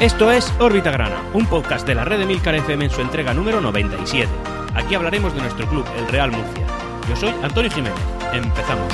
Esto 0.00 0.30
es 0.30 0.52
Órbita 0.60 0.90
Grana, 0.90 1.22
un 1.32 1.46
podcast 1.46 1.86
de 1.86 1.94
la 1.94 2.04
red 2.04 2.18
de 2.18 2.26
Milcar 2.26 2.54
FM 2.54 2.84
en 2.84 2.90
su 2.90 3.00
entrega 3.00 3.32
número 3.32 3.62
97. 3.62 4.28
Aquí 4.74 4.94
hablaremos 4.94 5.34
de 5.34 5.40
nuestro 5.40 5.66
club, 5.66 5.86
el 5.96 6.06
Real 6.08 6.30
Murcia. 6.30 6.66
Yo 7.08 7.16
soy 7.16 7.30
Antonio 7.42 7.70
Jiménez. 7.70 7.98
Empezamos. 8.34 8.92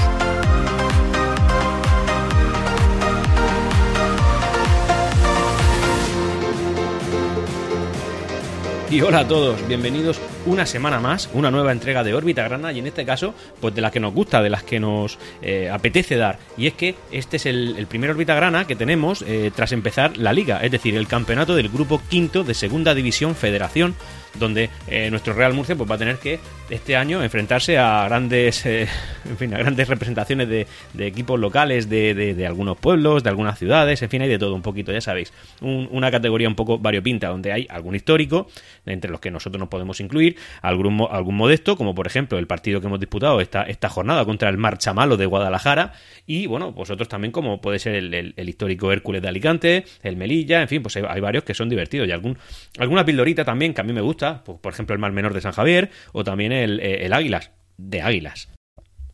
Y 8.88 9.00
hola 9.00 9.20
a 9.20 9.26
todos, 9.26 9.66
bienvenidos 9.66 10.20
una 10.46 10.66
semana 10.66 11.00
más, 11.00 11.28
una 11.34 11.50
nueva 11.50 11.72
entrega 11.72 12.02
de 12.04 12.14
Órbita 12.14 12.42
Grana 12.44 12.72
y 12.72 12.78
en 12.78 12.86
este 12.86 13.04
caso, 13.04 13.34
pues 13.60 13.74
de 13.74 13.80
las 13.80 13.92
que 13.92 14.00
nos 14.00 14.12
gusta, 14.12 14.42
de 14.42 14.50
las 14.50 14.62
que 14.62 14.80
nos 14.80 15.18
eh, 15.40 15.70
apetece 15.70 16.16
dar. 16.16 16.38
Y 16.56 16.66
es 16.66 16.74
que 16.74 16.94
este 17.10 17.36
es 17.36 17.46
el, 17.46 17.86
primer 17.88 18.10
Órbita 18.10 18.34
Grana 18.34 18.66
que 18.66 18.76
tenemos 18.76 19.22
eh, 19.22 19.50
tras 19.54 19.72
empezar 19.72 20.16
la 20.16 20.32
liga, 20.32 20.60
es 20.62 20.70
decir, 20.70 20.96
el 20.96 21.06
campeonato 21.06 21.54
del 21.54 21.68
grupo 21.68 22.00
quinto 22.08 22.44
de 22.44 22.54
Segunda 22.54 22.94
División 22.94 23.34
Federación 23.34 23.94
donde 24.34 24.70
eh, 24.88 25.10
nuestro 25.10 25.34
Real 25.34 25.54
Murcia 25.54 25.76
pues, 25.76 25.90
va 25.90 25.94
a 25.94 25.98
tener 25.98 26.18
que 26.18 26.38
este 26.70 26.96
año 26.96 27.22
enfrentarse 27.22 27.78
a 27.78 28.04
grandes, 28.08 28.64
eh, 28.64 28.88
en 29.28 29.36
fin, 29.36 29.54
a 29.54 29.58
grandes 29.58 29.88
representaciones 29.88 30.48
de, 30.48 30.66
equipos 30.98 31.38
locales 31.38 31.88
de, 31.88 32.44
algunos 32.46 32.78
pueblos, 32.78 33.22
de 33.22 33.30
algunas 33.30 33.58
ciudades, 33.58 34.00
en 34.02 34.08
fin, 34.08 34.22
hay 34.22 34.28
de 34.28 34.38
todo 34.38 34.54
un 34.54 34.62
poquito, 34.62 34.92
ya 34.92 35.00
sabéis, 35.00 35.32
una 35.60 36.10
categoría 36.10 36.48
un 36.48 36.54
poco 36.54 36.78
variopinta, 36.78 37.28
donde 37.28 37.52
hay 37.52 37.66
algún 37.68 37.94
histórico, 37.94 38.48
entre 38.86 39.10
los 39.10 39.20
que 39.20 39.30
nosotros 39.30 39.58
nos 39.60 39.68
podemos 39.68 40.00
incluir, 40.00 40.36
algún, 40.62 41.06
algún 41.10 41.36
modesto, 41.36 41.76
como 41.76 41.94
por 41.94 42.06
ejemplo 42.06 42.38
el 42.38 42.46
partido 42.46 42.80
que 42.80 42.86
hemos 42.86 43.00
disputado 43.00 43.40
esta, 43.40 43.62
esta 43.64 43.88
jornada 43.88 44.24
contra 44.24 44.48
el 44.48 44.56
Marchamalo 44.56 45.16
de 45.16 45.26
Guadalajara, 45.26 45.92
y 46.26 46.46
bueno, 46.46 46.72
vosotros 46.72 47.08
también 47.08 47.32
como 47.32 47.60
puede 47.60 47.78
ser 47.78 47.96
el, 47.96 48.34
histórico 48.48 48.92
Hércules 48.92 49.20
de 49.20 49.28
Alicante, 49.28 49.84
el 50.02 50.16
Melilla, 50.16 50.62
en 50.62 50.68
fin, 50.68 50.82
pues 50.82 50.96
hay, 50.96 51.20
varios 51.20 51.44
que 51.44 51.54
son 51.54 51.68
divertidos, 51.68 52.08
y 52.08 52.12
algún, 52.12 52.38
alguna 52.78 53.04
pildorita 53.04 53.44
también 53.44 53.74
que 53.74 53.80
a 53.80 53.84
mí 53.84 53.92
me 53.92 54.00
gusta, 54.00 54.21
pues, 54.44 54.58
por 54.60 54.72
ejemplo 54.72 54.94
el 54.94 55.00
Mar 55.00 55.12
Menor 55.12 55.34
de 55.34 55.40
San 55.40 55.52
Javier 55.52 55.90
o 56.12 56.24
también 56.24 56.52
el, 56.52 56.80
eh, 56.80 57.04
el 57.06 57.12
Águilas, 57.12 57.50
de 57.76 58.02
Águilas. 58.02 58.48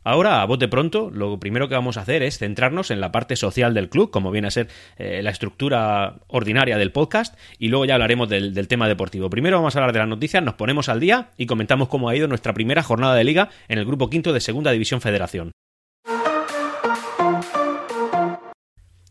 Ahora, 0.04 0.40
a 0.40 0.46
bote 0.46 0.68
pronto, 0.68 1.10
lo 1.10 1.38
primero 1.38 1.68
que 1.68 1.74
vamos 1.74 1.98
a 1.98 2.00
hacer 2.00 2.22
es 2.22 2.38
centrarnos 2.38 2.90
en 2.90 3.00
la 3.00 3.12
parte 3.12 3.36
social 3.36 3.74
del 3.74 3.90
club, 3.90 4.10
como 4.10 4.30
viene 4.30 4.48
a 4.48 4.50
ser 4.50 4.68
eh, 4.96 5.20
la 5.22 5.28
estructura 5.28 6.20
ordinaria 6.28 6.78
del 6.78 6.92
podcast, 6.92 7.38
y 7.58 7.68
luego 7.68 7.84
ya 7.84 7.94
hablaremos 7.94 8.28
del, 8.28 8.54
del, 8.54 8.68
tema 8.68 8.88
deportivo. 8.88 9.28
Primero 9.28 9.58
vamos 9.58 9.76
a 9.76 9.80
hablar 9.80 9.92
de 9.92 9.98
las 9.98 10.08
noticias, 10.08 10.42
nos 10.42 10.54
ponemos 10.54 10.88
al 10.88 11.00
día 11.00 11.30
y 11.36 11.44
comentamos 11.44 11.88
cómo 11.88 12.08
ha 12.08 12.16
ido 12.16 12.26
nuestra 12.26 12.54
primera 12.54 12.82
jornada 12.82 13.14
de 13.16 13.24
liga 13.24 13.50
en 13.68 13.78
el 13.78 13.84
grupo 13.84 14.08
quinto 14.08 14.32
de 14.32 14.40
Segunda 14.40 14.70
División 14.70 15.02
Federación. 15.02 15.52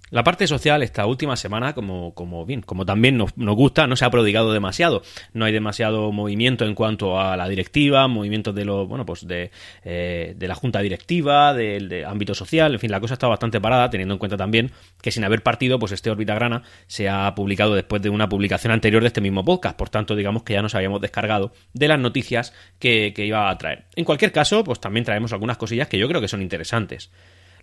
La 0.09 0.23
parte 0.23 0.47
social 0.47 0.83
esta 0.83 1.05
última 1.05 1.35
semana, 1.35 1.73
como, 1.73 2.13
como 2.13 2.45
bien, 2.45 2.61
como 2.61 2.85
también 2.85 3.17
nos, 3.17 3.33
gusta, 3.35 3.87
no 3.87 3.97
se 3.97 4.05
ha 4.05 4.09
prodigado 4.09 4.53
demasiado. 4.53 5.01
No 5.33 5.43
hay 5.43 5.51
demasiado 5.51 6.13
movimiento 6.13 6.63
en 6.63 6.75
cuanto 6.75 7.19
a 7.19 7.35
la 7.35 7.49
directiva, 7.49 8.07
movimientos 8.07 8.55
de 8.55 8.63
lo, 8.63 8.87
bueno, 8.87 9.05
pues 9.05 9.27
de, 9.27 9.51
eh, 9.83 10.33
de 10.37 10.47
la 10.47 10.55
junta 10.55 10.79
directiva, 10.79 11.53
del 11.53 12.05
ámbito 12.05 12.33
social, 12.33 12.73
en 12.73 12.79
fin, 12.79 12.89
la 12.89 13.01
cosa 13.01 13.15
está 13.15 13.27
bastante 13.27 13.59
parada, 13.59 13.89
teniendo 13.89 14.13
en 14.13 14.19
cuenta 14.19 14.37
también 14.37 14.71
que 15.01 15.11
sin 15.11 15.25
haber 15.25 15.43
partido, 15.43 15.77
pues 15.77 15.91
este 15.91 16.09
Orbita 16.09 16.35
Grana 16.35 16.63
se 16.87 17.09
ha 17.09 17.35
publicado 17.35 17.75
después 17.75 18.01
de 18.01 18.09
una 18.09 18.29
publicación 18.29 18.71
anterior 18.71 19.01
de 19.01 19.07
este 19.07 19.19
mismo 19.19 19.43
podcast. 19.43 19.77
Por 19.77 19.89
tanto, 19.89 20.15
digamos 20.15 20.43
que 20.43 20.53
ya 20.53 20.61
nos 20.61 20.73
habíamos 20.73 21.01
descargado 21.01 21.51
de 21.73 21.89
las 21.89 21.99
noticias 21.99 22.53
que, 22.79 23.11
que 23.13 23.25
iba 23.25 23.49
a 23.49 23.57
traer. 23.57 23.87
En 23.97 24.05
cualquier 24.05 24.31
caso, 24.31 24.63
pues 24.63 24.79
también 24.79 25.03
traemos 25.03 25.33
algunas 25.33 25.57
cosillas 25.57 25.89
que 25.89 25.97
yo 25.97 26.07
creo 26.07 26.21
que 26.21 26.29
son 26.29 26.41
interesantes. 26.41 27.11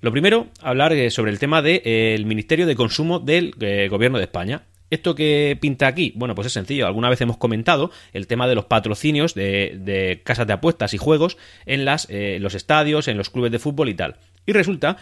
Lo 0.01 0.13
primero, 0.13 0.49
hablar 0.61 0.93
eh, 0.93 1.11
sobre 1.11 1.31
el 1.31 1.39
tema 1.39 1.63
del 1.63 1.83
de, 1.83 2.15
eh, 2.15 2.25
Ministerio 2.25 2.67
de 2.67 2.77
Consumo 2.77 3.21
del 3.21 3.55
eh, 3.61 3.89
Gobierno 3.91 4.19
de 4.19 4.25
España. 4.25 4.63
¿Esto 4.91 5.15
que 5.15 5.57
pinta 5.61 5.87
aquí? 5.87 6.13
Bueno, 6.15 6.35
pues 6.35 6.47
es 6.47 6.53
sencillo. 6.53 6.87
Alguna 6.87 7.09
vez 7.09 7.21
hemos 7.21 7.39
comentado 7.39 7.91
el 8.13 8.27
tema 8.27 8.47
de 8.47 8.55
los 8.55 8.67
patrocinios 8.67 9.35
de, 9.35 10.21
casas 10.25 10.47
de 10.47 10.53
apuestas 10.53 10.95
y 10.95 10.99
juegos 10.99 11.37
en 11.67 11.85
las, 11.85 12.07
los 12.11 12.55
estadios, 12.55 13.09
en 13.09 13.17
los 13.17 13.31
clubes 13.31 13.51
de 13.51 13.59
fútbol 13.59 13.89
y 13.89 13.95
tal. 13.95 14.17
Y 14.47 14.53
resulta 14.53 14.99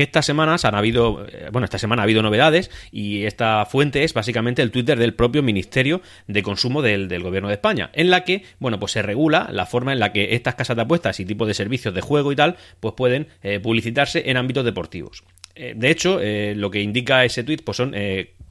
que 0.00 0.04
estas 0.04 0.24
semanas 0.24 0.64
han 0.64 0.74
habido, 0.74 1.26
eh, 1.28 1.50
bueno, 1.52 1.66
esta 1.66 1.76
semana 1.76 2.00
ha 2.00 2.04
habido 2.04 2.22
novedades 2.22 2.70
y 2.90 3.24
esta 3.24 3.66
fuente 3.66 4.02
es 4.02 4.14
básicamente 4.14 4.62
el 4.62 4.70
Twitter 4.70 4.98
del 4.98 5.12
propio 5.12 5.42
Ministerio 5.42 6.00
de 6.26 6.42
Consumo 6.42 6.80
del, 6.80 7.22
Gobierno 7.22 7.48
de 7.48 7.56
España, 7.56 7.90
en 7.92 8.08
la 8.08 8.24
que, 8.24 8.44
bueno, 8.60 8.80
pues 8.80 8.92
se 8.92 9.02
regula 9.02 9.50
la 9.52 9.66
forma 9.66 9.92
en 9.92 10.00
la 10.00 10.10
que 10.10 10.34
estas 10.34 10.54
casas 10.54 10.76
de 10.76 10.82
apuestas 10.84 11.20
y 11.20 11.26
tipos 11.26 11.46
de 11.46 11.52
servicios 11.52 11.92
de 11.92 12.00
juego 12.00 12.32
y 12.32 12.36
tal, 12.36 12.56
pues 12.80 12.94
pueden 12.94 13.28
eh, 13.42 13.60
publicitarse 13.60 14.30
en 14.30 14.38
ámbitos 14.38 14.64
deportivos. 14.64 15.22
Eh, 15.54 15.74
de 15.76 15.90
hecho, 15.90 16.18
lo 16.54 16.70
que 16.70 16.80
indica 16.80 17.22
ese 17.26 17.44
tweet 17.44 17.58
pues 17.62 17.76
son 17.76 17.94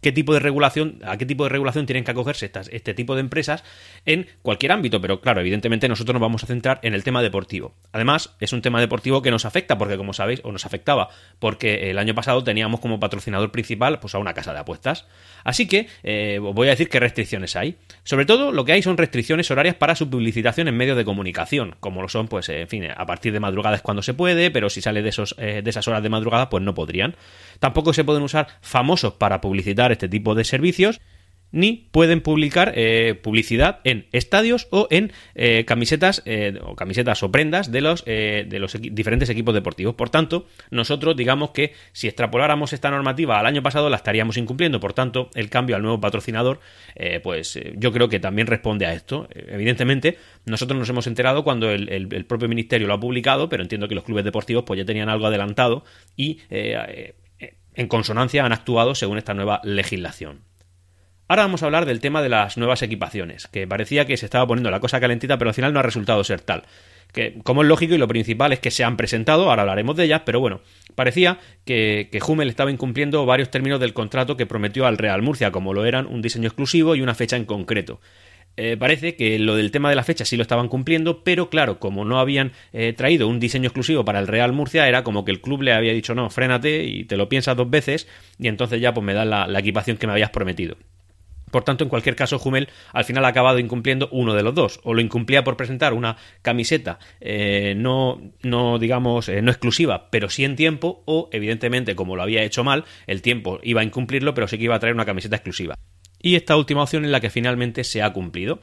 qué 0.02 0.12
tipo 0.12 0.34
de 0.34 0.40
regulación, 0.40 1.00
a 1.04 1.18
qué 1.18 1.26
tipo 1.26 1.44
de 1.44 1.50
regulación 1.50 1.86
tienen 1.86 2.04
que 2.04 2.12
acogerse 2.12 2.46
estas, 2.46 2.70
este 2.72 2.94
tipo 2.94 3.16
de 3.16 3.22
empresas 3.22 3.64
en 4.06 4.28
cualquier 4.42 4.72
ámbito, 4.72 5.02
pero 5.02 5.22
claro, 5.22 5.42
evidentemente 5.42 5.88
nosotros 5.88 6.14
nos 6.14 6.22
vamos 6.22 6.44
a 6.44 6.48
centrar 6.48 6.80
en 6.84 6.94
el 6.94 7.04
tema 7.04 7.22
deportivo. 7.22 7.76
Además, 7.92 8.36
es 8.40 8.54
un 8.54 8.62
tema 8.62 8.80
deportivo 8.80 9.22
que 9.22 9.32
nos 9.32 9.46
afecta, 9.46 9.78
porque 9.78 9.98
como 9.98 10.14
sabéis, 10.14 10.42
o 10.44 10.52
nos 10.52 10.66
afectaba, 10.66 11.10
porque 11.40 11.90
el 11.90 11.98
año 11.98 12.16
pasado 12.16 12.44
teníamos 12.44 12.80
como 12.80 13.00
patrocinador 13.00 13.52
principal 13.52 14.00
pues, 14.00 14.16
a 14.16 14.20
una 14.20 14.34
casa 14.34 14.54
de 14.54 14.60
apuestas. 14.60 15.08
Así 15.44 15.68
que 15.68 15.88
eh, 16.04 16.40
voy 16.40 16.68
a 16.68 16.72
decir 16.72 16.90
qué 16.90 17.00
restricciones 17.00 17.56
hay. 17.56 17.78
Sobre 18.04 18.26
todo 18.26 18.52
lo 18.52 18.66
que 18.66 18.74
hay 18.74 18.82
son 18.82 18.98
restricciones 18.98 19.50
horarias 19.52 19.76
para 19.76 19.96
su 19.96 20.10
publicitación 20.10 20.68
en 20.68 20.78
medios 20.78 20.98
de 20.98 21.06
comunicación, 21.06 21.76
como 21.80 22.02
lo 22.02 22.10
son, 22.10 22.28
pues, 22.28 22.50
en 22.50 22.68
fin, 22.68 22.88
a 22.96 23.06
partir 23.06 23.34
de 23.34 23.40
madrugadas 23.40 23.82
cuando 23.82 24.02
se 24.02 24.14
puede, 24.14 24.52
pero 24.52 24.70
si 24.70 24.82
sale 24.82 25.02
de, 25.02 25.10
esos, 25.10 25.36
eh, 25.38 25.62
de 25.64 25.70
esas 25.70 25.88
horas 25.88 26.04
de 26.04 26.10
madrugada, 26.10 26.50
pues 26.50 26.64
no 26.64 26.74
podrían. 26.74 27.16
Tampoco 27.60 27.94
se 27.94 28.04
pueden 28.04 28.24
usar 28.24 28.48
famosos 28.62 29.14
para 29.14 29.42
publicitar 29.42 29.92
este 29.92 30.10
tipo 30.10 30.36
de 30.36 30.44
servicios 30.44 31.00
ni 31.52 31.88
pueden 31.92 32.22
publicar 32.22 32.74
eh, 32.76 33.16
publicidad 33.22 33.80
en 33.84 34.08
estadios 34.12 34.68
o 34.72 34.88
en 34.92 35.12
eh, 35.36 35.66
camisetas 35.66 36.22
eh, 36.26 36.60
o 36.62 36.76
camisetas 36.76 37.24
o 37.24 37.32
prendas 37.32 37.72
de 37.72 37.82
los, 37.82 38.06
de 38.06 38.60
los 38.60 38.78
diferentes 38.80 39.30
equipos 39.30 39.54
deportivos. 39.54 39.96
Por 39.96 40.10
tanto, 40.10 40.48
nosotros 40.70 41.16
digamos 41.16 41.52
que 41.52 41.74
si 41.92 42.08
extrapoláramos 42.08 42.74
esta 42.74 42.92
normativa 42.92 43.40
al 43.40 43.46
año 43.46 43.64
pasado 43.64 43.90
la 43.90 43.98
estaríamos 43.98 44.38
incumpliendo. 44.38 44.80
Por 44.80 44.94
tanto, 44.94 45.30
el 45.34 45.50
cambio 45.50 45.76
al 45.76 45.82
nuevo 45.82 46.00
patrocinador, 46.00 46.60
pues 47.24 47.60
yo 47.76 47.92
creo 47.92 48.10
que 48.10 48.20
también 48.20 48.48
responde 48.48 48.86
a 48.86 48.94
esto. 48.94 49.28
Evidentemente, 49.34 50.18
nosotros 50.46 50.78
nos 50.78 50.90
hemos 50.90 51.08
enterado 51.08 51.44
cuando 51.44 51.72
el, 51.72 51.90
el, 51.90 52.26
propio 52.26 52.48
ministerio 52.48 52.88
lo 52.88 52.94
ha 52.94 53.00
publicado, 53.00 53.50
pero 53.50 53.64
entiendo 53.64 53.88
que 53.88 53.96
los 53.96 54.04
clubes 54.04 54.24
deportivos 54.24 54.64
pues 54.66 54.78
ya 54.78 54.86
tenían 54.86 55.10
algo 55.10 55.26
adelantado 55.28 55.84
y 56.16 56.40
en 57.80 57.88
consonancia 57.88 58.46
han 58.46 58.52
actuado 58.52 58.94
según 58.94 59.18
esta 59.18 59.34
nueva 59.34 59.62
legislación. 59.64 60.42
Ahora 61.30 61.44
vamos 61.44 61.64
a 61.64 61.66
hablar 61.68 61.86
del 61.86 62.02
tema 62.02 62.22
de 62.22 62.28
las 62.28 62.58
nuevas 62.58 62.82
equipaciones, 62.82 63.48
que 63.48 63.68
parecía 63.68 64.06
que 64.06 64.18
se 64.18 64.26
estaba 64.26 64.46
poniendo 64.46 64.70
la 64.70 64.82
cosa 64.82 65.00
calentita, 65.00 65.38
pero 65.38 65.52
al 65.52 65.54
final 65.54 65.72
no 65.72 65.80
ha 65.80 65.84
resultado 65.84 66.22
ser 66.26 66.42
tal. 66.42 66.64
Que, 67.14 67.40
como 67.42 67.62
es 67.62 67.70
lógico, 67.70 67.96
y 67.96 67.98
lo 67.98 68.10
principal 68.10 68.52
es 68.52 68.60
que 68.60 68.70
se 68.70 68.84
han 68.84 68.98
presentado, 68.98 69.50
ahora 69.50 69.62
hablaremos 69.62 69.96
de 69.96 70.04
ellas, 70.04 70.24
pero 70.26 70.42
bueno, 70.42 70.60
parecía 70.96 71.40
que, 71.64 72.10
que 72.12 72.20
Hummel 72.22 72.50
estaba 72.50 72.70
incumpliendo 72.70 73.26
varios 73.26 73.50
términos 73.50 73.80
del 73.80 73.94
contrato 73.94 74.36
que 74.36 74.46
prometió 74.46 74.86
al 74.86 74.98
Real 74.98 75.22
Murcia, 75.22 75.54
como 75.54 75.74
lo 75.74 75.86
eran 75.86 76.06
un 76.06 76.22
diseño 76.22 76.48
exclusivo 76.48 76.96
y 76.96 77.02
una 77.02 77.16
fecha 77.16 77.38
en 77.38 77.46
concreto. 77.46 78.02
Eh, 78.58 78.76
parece 78.78 79.16
que 79.16 79.40
lo 79.40 79.56
del 79.56 79.72
tema 79.72 79.90
de 79.90 79.96
la 79.96 80.04
fecha 80.04 80.26
sí 80.26 80.36
lo 80.36 80.42
estaban 80.42 80.68
cumpliendo, 80.68 81.24
pero 81.24 81.50
claro, 81.50 81.80
como 81.80 82.04
no 82.04 82.20
habían 82.20 82.52
eh, 82.74 82.94
traído 82.94 83.28
un 83.28 83.40
diseño 83.40 83.68
exclusivo 83.68 84.04
para 84.04 84.20
el 84.20 84.28
Real 84.28 84.52
Murcia, 84.52 84.88
era 84.88 85.04
como 85.04 85.24
que 85.24 85.32
el 85.32 85.42
club 85.42 85.62
le 85.62 85.74
había 85.74 85.94
dicho 85.94 86.14
no, 86.16 86.30
frénate 86.30 86.84
y 86.84 87.06
te 87.06 87.18
lo 87.18 87.30
piensas 87.30 87.56
dos 87.56 87.70
veces 87.70 88.08
y 88.38 88.48
entonces 88.48 88.82
ya 88.82 88.94
pues 88.94 89.06
me 89.06 89.14
das 89.14 89.28
la 89.28 89.60
equipación 89.60 89.98
que 89.98 90.08
me 90.08 90.14
habías 90.14 90.32
prometido. 90.32 90.76
Por 91.52 91.64
tanto, 91.64 91.84
en 91.84 91.90
cualquier 91.90 92.16
caso, 92.16 92.40
Hummel 92.44 92.70
al 92.94 93.06
final 93.06 93.26
ha 93.26 93.30
acabado 93.30 93.60
incumpliendo 93.60 94.10
uno 94.12 94.34
de 94.34 94.44
los 94.44 94.54
dos. 94.54 94.80
O 94.84 94.94
lo 94.94 95.02
incumplía 95.02 95.44
por 95.44 95.58
presentar 95.58 95.94
una 95.94 96.18
camiseta 96.42 97.00
eh, 97.22 97.74
no, 97.76 98.22
no, 98.44 98.80
digamos, 98.80 99.30
eh, 99.30 99.42
no 99.42 99.52
exclusiva, 99.52 100.10
pero 100.12 100.30
sí 100.30 100.46
en 100.46 100.56
tiempo, 100.56 101.04
o 101.06 101.30
evidentemente, 101.32 101.96
como 101.96 102.16
lo 102.16 102.24
había 102.24 102.44
hecho 102.44 102.64
mal, 102.64 102.86
el 103.08 103.22
tiempo 103.22 103.60
iba 103.64 103.82
a 103.82 103.84
incumplirlo, 103.84 104.34
pero 104.34 104.48
sí 104.48 104.58
que 104.58 104.66
iba 104.66 104.76
a 104.76 104.80
traer 104.80 104.96
una 104.96 105.06
camiseta 105.06 105.36
exclusiva. 105.36 105.76
Y 106.22 106.36
esta 106.36 106.58
última 106.58 106.84
opción 106.84 107.06
es 107.06 107.12
la 107.12 107.20
que 107.20 107.30
finalmente 107.30 107.84
se 107.84 108.02
ha 108.02 108.12
cumplido. 108.12 108.60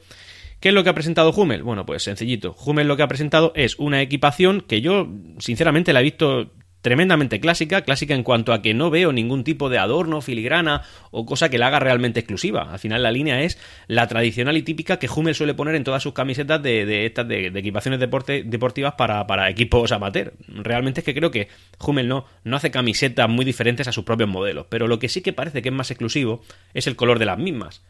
¿Qué 0.60 0.68
es 0.68 0.74
lo 0.74 0.84
que 0.84 0.90
ha 0.90 0.94
presentado 0.94 1.30
Hummel? 1.30 1.62
Bueno, 1.62 1.84
pues 1.84 2.02
sencillito. 2.02 2.56
Hummel 2.64 2.88
lo 2.88 2.96
que 2.96 3.02
ha 3.02 3.08
presentado 3.08 3.52
es 3.54 3.78
una 3.78 4.00
equipación 4.00 4.62
que 4.62 4.80
yo, 4.80 5.08
sinceramente, 5.38 5.92
la 5.92 6.00
he 6.00 6.04
visto 6.04 6.52
tremendamente 6.80 7.40
clásica, 7.40 7.82
clásica 7.82 8.14
en 8.14 8.22
cuanto 8.22 8.52
a 8.52 8.62
que 8.62 8.74
no 8.74 8.90
veo 8.90 9.12
ningún 9.12 9.44
tipo 9.44 9.68
de 9.68 9.78
adorno, 9.78 10.20
filigrana 10.20 10.82
o 11.10 11.26
cosa 11.26 11.48
que 11.48 11.58
la 11.58 11.68
haga 11.68 11.80
realmente 11.80 12.20
exclusiva. 12.20 12.72
Al 12.72 12.78
final 12.78 13.02
la 13.02 13.10
línea 13.10 13.42
es 13.42 13.58
la 13.86 14.06
tradicional 14.06 14.56
y 14.56 14.62
típica 14.62 14.98
que 14.98 15.08
Hummel 15.08 15.34
suele 15.34 15.54
poner 15.54 15.74
en 15.74 15.84
todas 15.84 16.02
sus 16.02 16.12
camisetas 16.12 16.62
de, 16.62 17.06
estas 17.06 17.26
de, 17.26 17.48
equipaciones 17.48 18.00
deportivas 18.00 18.94
para, 18.94 19.50
equipos 19.50 19.92
amateur. 19.92 20.34
Realmente 20.48 21.00
es 21.00 21.04
que 21.04 21.14
creo 21.14 21.30
que 21.30 21.48
Hummel 21.84 22.08
no, 22.08 22.26
no 22.44 22.56
hace 22.56 22.70
camisetas 22.70 23.28
muy 23.28 23.44
diferentes 23.44 23.88
a 23.88 23.92
sus 23.92 24.04
propios 24.04 24.28
modelos, 24.28 24.66
pero 24.68 24.86
lo 24.86 24.98
que 24.98 25.08
sí 25.08 25.22
que 25.22 25.32
parece 25.32 25.62
que 25.62 25.70
es 25.70 25.74
más 25.74 25.90
exclusivo 25.90 26.42
es 26.74 26.86
el 26.86 26.96
color 26.96 27.18
de 27.18 27.26
las 27.26 27.38
mismas. 27.38 27.82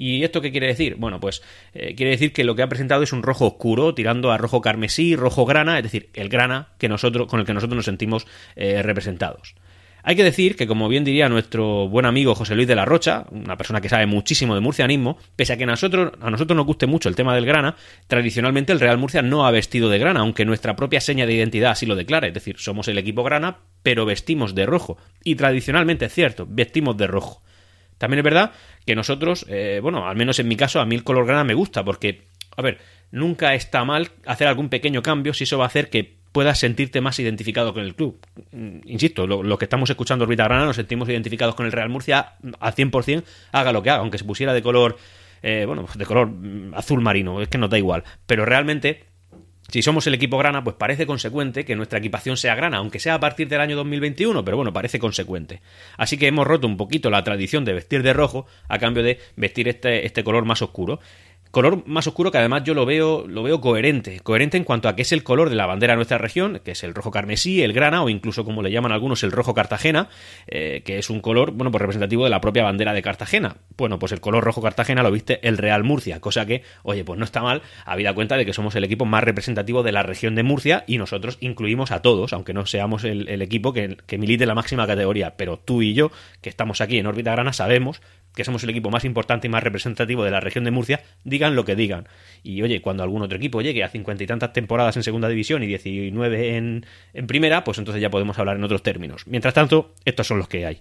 ¿Y 0.00 0.24
esto 0.24 0.40
qué 0.40 0.50
quiere 0.50 0.66
decir? 0.66 0.94
Bueno, 0.96 1.20
pues 1.20 1.42
eh, 1.74 1.94
quiere 1.94 2.12
decir 2.12 2.32
que 2.32 2.42
lo 2.42 2.56
que 2.56 2.62
ha 2.62 2.68
presentado 2.70 3.02
es 3.02 3.12
un 3.12 3.22
rojo 3.22 3.46
oscuro, 3.46 3.94
tirando 3.94 4.32
a 4.32 4.38
rojo 4.38 4.62
carmesí, 4.62 5.14
rojo 5.14 5.44
grana, 5.44 5.76
es 5.76 5.82
decir, 5.82 6.08
el 6.14 6.30
grana 6.30 6.68
que 6.78 6.88
nosotros, 6.88 7.28
con 7.28 7.38
el 7.38 7.44
que 7.44 7.52
nosotros 7.52 7.76
nos 7.76 7.84
sentimos 7.84 8.26
eh, 8.56 8.82
representados. 8.82 9.56
Hay 10.02 10.16
que 10.16 10.24
decir 10.24 10.56
que, 10.56 10.66
como 10.66 10.88
bien 10.88 11.04
diría 11.04 11.28
nuestro 11.28 11.86
buen 11.86 12.06
amigo 12.06 12.34
José 12.34 12.54
Luis 12.54 12.66
de 12.66 12.76
la 12.76 12.86
Rocha, 12.86 13.26
una 13.30 13.58
persona 13.58 13.82
que 13.82 13.90
sabe 13.90 14.06
muchísimo 14.06 14.54
de 14.54 14.62
murcianismo, 14.62 15.18
pese 15.36 15.52
a 15.52 15.58
que 15.58 15.64
a 15.64 15.66
nosotros, 15.66 16.12
a 16.18 16.30
nosotros 16.30 16.56
nos 16.56 16.64
guste 16.64 16.86
mucho 16.86 17.10
el 17.10 17.14
tema 17.14 17.34
del 17.34 17.44
grana, 17.44 17.76
tradicionalmente 18.06 18.72
el 18.72 18.80
Real 18.80 18.96
Murcia 18.96 19.20
no 19.20 19.44
ha 19.44 19.50
vestido 19.50 19.90
de 19.90 19.98
grana, 19.98 20.20
aunque 20.20 20.46
nuestra 20.46 20.76
propia 20.76 21.02
seña 21.02 21.26
de 21.26 21.34
identidad 21.34 21.72
así 21.72 21.84
lo 21.84 21.94
declara, 21.94 22.26
es 22.26 22.32
decir, 22.32 22.56
somos 22.56 22.88
el 22.88 22.96
equipo 22.96 23.22
grana, 23.22 23.58
pero 23.82 24.06
vestimos 24.06 24.54
de 24.54 24.64
rojo. 24.64 24.96
Y 25.22 25.34
tradicionalmente 25.34 26.06
es 26.06 26.14
cierto, 26.14 26.46
vestimos 26.48 26.96
de 26.96 27.06
rojo. 27.06 27.42
También 28.00 28.20
es 28.20 28.24
verdad 28.24 28.52
que 28.86 28.94
nosotros, 28.94 29.44
eh, 29.50 29.80
bueno, 29.82 30.08
al 30.08 30.16
menos 30.16 30.38
en 30.38 30.48
mi 30.48 30.56
caso, 30.56 30.80
a 30.80 30.86
mí 30.86 30.94
el 30.94 31.04
color 31.04 31.26
grana 31.26 31.44
me 31.44 31.52
gusta, 31.52 31.84
porque, 31.84 32.22
a 32.56 32.62
ver, 32.62 32.78
nunca 33.10 33.54
está 33.54 33.84
mal 33.84 34.08
hacer 34.24 34.48
algún 34.48 34.70
pequeño 34.70 35.02
cambio 35.02 35.34
si 35.34 35.44
eso 35.44 35.58
va 35.58 35.64
a 35.64 35.66
hacer 35.66 35.90
que 35.90 36.16
puedas 36.32 36.58
sentirte 36.58 37.02
más 37.02 37.18
identificado 37.18 37.74
con 37.74 37.82
el 37.82 37.94
club. 37.94 38.18
Mm, 38.52 38.78
insisto, 38.86 39.26
lo, 39.26 39.58
que 39.58 39.66
estamos 39.66 39.90
escuchando 39.90 40.24
Orbita 40.24 40.44
Grana 40.44 40.64
nos 40.64 40.76
sentimos 40.76 41.10
identificados 41.10 41.54
con 41.54 41.66
el 41.66 41.72
Real 41.72 41.90
Murcia 41.90 42.36
al 42.58 42.74
100%, 42.74 43.22
haga 43.52 43.70
lo 43.70 43.82
que 43.82 43.90
haga, 43.90 44.00
aunque 44.00 44.16
se 44.16 44.24
pusiera 44.24 44.54
de 44.54 44.62
color, 44.62 44.96
eh, 45.42 45.64
bueno, 45.66 45.84
de 45.94 46.06
color 46.06 46.28
mm, 46.28 46.72
azul 46.76 47.02
marino, 47.02 47.42
es 47.42 47.48
que 47.48 47.58
nos 47.58 47.68
da 47.68 47.76
igual. 47.76 48.04
Pero 48.24 48.46
realmente 48.46 49.09
si 49.70 49.82
somos 49.82 50.06
el 50.06 50.14
equipo 50.14 50.38
grana, 50.38 50.64
pues 50.64 50.76
parece 50.76 51.06
consecuente 51.06 51.64
que 51.64 51.76
nuestra 51.76 51.98
equipación 51.98 52.36
sea 52.36 52.54
grana, 52.54 52.78
aunque 52.78 52.98
sea 52.98 53.14
a 53.14 53.20
partir 53.20 53.48
del 53.48 53.60
año 53.60 53.76
2021, 53.76 54.44
pero 54.44 54.56
bueno, 54.56 54.72
parece 54.72 54.98
consecuente. 54.98 55.60
Así 55.96 56.16
que 56.18 56.26
hemos 56.26 56.46
roto 56.46 56.66
un 56.66 56.76
poquito 56.76 57.10
la 57.10 57.22
tradición 57.24 57.64
de 57.64 57.74
vestir 57.74 58.02
de 58.02 58.12
rojo 58.12 58.46
a 58.68 58.78
cambio 58.78 59.02
de 59.02 59.18
vestir 59.36 59.68
este, 59.68 60.06
este 60.06 60.24
color 60.24 60.44
más 60.44 60.62
oscuro. 60.62 61.00
Color 61.50 61.84
más 61.86 62.06
oscuro 62.06 62.30
que 62.30 62.38
además 62.38 62.62
yo 62.62 62.74
lo 62.74 62.86
veo, 62.86 63.26
lo 63.26 63.42
veo 63.42 63.60
coherente. 63.60 64.20
Coherente 64.20 64.56
en 64.56 64.62
cuanto 64.62 64.88
a 64.88 64.94
que 64.94 65.02
es 65.02 65.10
el 65.10 65.24
color 65.24 65.50
de 65.50 65.56
la 65.56 65.66
bandera 65.66 65.94
de 65.94 65.96
nuestra 65.96 66.16
región, 66.16 66.60
que 66.64 66.70
es 66.72 66.84
el 66.84 66.94
rojo 66.94 67.10
carmesí, 67.10 67.62
el 67.62 67.72
grana, 67.72 68.04
o 68.04 68.08
incluso 68.08 68.44
como 68.44 68.62
le 68.62 68.70
llaman 68.70 68.92
algunos, 68.92 69.24
el 69.24 69.32
rojo 69.32 69.52
Cartagena, 69.52 70.08
eh, 70.46 70.82
que 70.84 70.98
es 70.98 71.10
un 71.10 71.20
color, 71.20 71.50
bueno, 71.50 71.72
pues 71.72 71.80
representativo 71.80 72.22
de 72.22 72.30
la 72.30 72.40
propia 72.40 72.62
bandera 72.62 72.92
de 72.92 73.02
Cartagena. 73.02 73.56
Bueno, 73.76 73.98
pues 73.98 74.12
el 74.12 74.20
color 74.20 74.44
rojo 74.44 74.62
Cartagena 74.62 75.02
lo 75.02 75.10
viste 75.10 75.40
el 75.46 75.58
Real 75.58 75.82
Murcia, 75.82 76.20
cosa 76.20 76.46
que, 76.46 76.62
oye, 76.84 77.02
pues 77.04 77.18
no 77.18 77.24
está 77.24 77.42
mal, 77.42 77.62
habida 77.84 78.14
cuenta 78.14 78.36
de 78.36 78.46
que 78.46 78.52
somos 78.52 78.76
el 78.76 78.84
equipo 78.84 79.04
más 79.04 79.24
representativo 79.24 79.82
de 79.82 79.90
la 79.90 80.04
región 80.04 80.36
de 80.36 80.44
Murcia 80.44 80.84
y 80.86 80.98
nosotros 80.98 81.36
incluimos 81.40 81.90
a 81.90 82.00
todos, 82.00 82.32
aunque 82.32 82.54
no 82.54 82.64
seamos 82.66 83.02
el, 83.02 83.42
equipo 83.42 83.72
que, 83.72 83.96
que 84.06 84.18
milite 84.18 84.46
la 84.46 84.54
máxima 84.54 84.86
categoría. 84.86 85.34
Pero 85.36 85.58
tú 85.58 85.82
y 85.82 85.94
yo, 85.94 86.12
que 86.42 86.48
estamos 86.48 86.80
aquí 86.80 86.98
en 86.98 87.08
órbita 87.08 87.32
grana, 87.32 87.52
sabemos 87.52 88.02
que 88.34 88.44
somos 88.44 88.62
el 88.64 88.70
equipo 88.70 88.90
más 88.90 89.04
importante 89.04 89.46
y 89.46 89.50
más 89.50 89.62
representativo 89.62 90.24
de 90.24 90.30
la 90.30 90.40
región 90.40 90.64
de 90.64 90.70
Murcia, 90.70 91.02
digan 91.24 91.54
lo 91.56 91.64
que 91.64 91.76
digan. 91.76 92.08
Y 92.42 92.62
oye, 92.62 92.80
cuando 92.80 93.02
algún 93.02 93.22
otro 93.22 93.36
equipo 93.36 93.62
llegue 93.62 93.84
a 93.84 93.88
cincuenta 93.88 94.24
y 94.24 94.26
tantas 94.26 94.52
temporadas 94.52 94.96
en 94.96 95.02
segunda 95.02 95.28
división 95.28 95.62
y 95.62 95.66
19 95.66 96.56
en, 96.56 96.86
en 97.12 97.26
primera, 97.26 97.64
pues 97.64 97.78
entonces 97.78 98.00
ya 98.00 98.10
podemos 98.10 98.38
hablar 98.38 98.56
en 98.56 98.64
otros 98.64 98.82
términos. 98.82 99.26
Mientras 99.26 99.54
tanto, 99.54 99.94
estos 100.04 100.26
son 100.26 100.38
los 100.38 100.48
que 100.48 100.66
hay. 100.66 100.78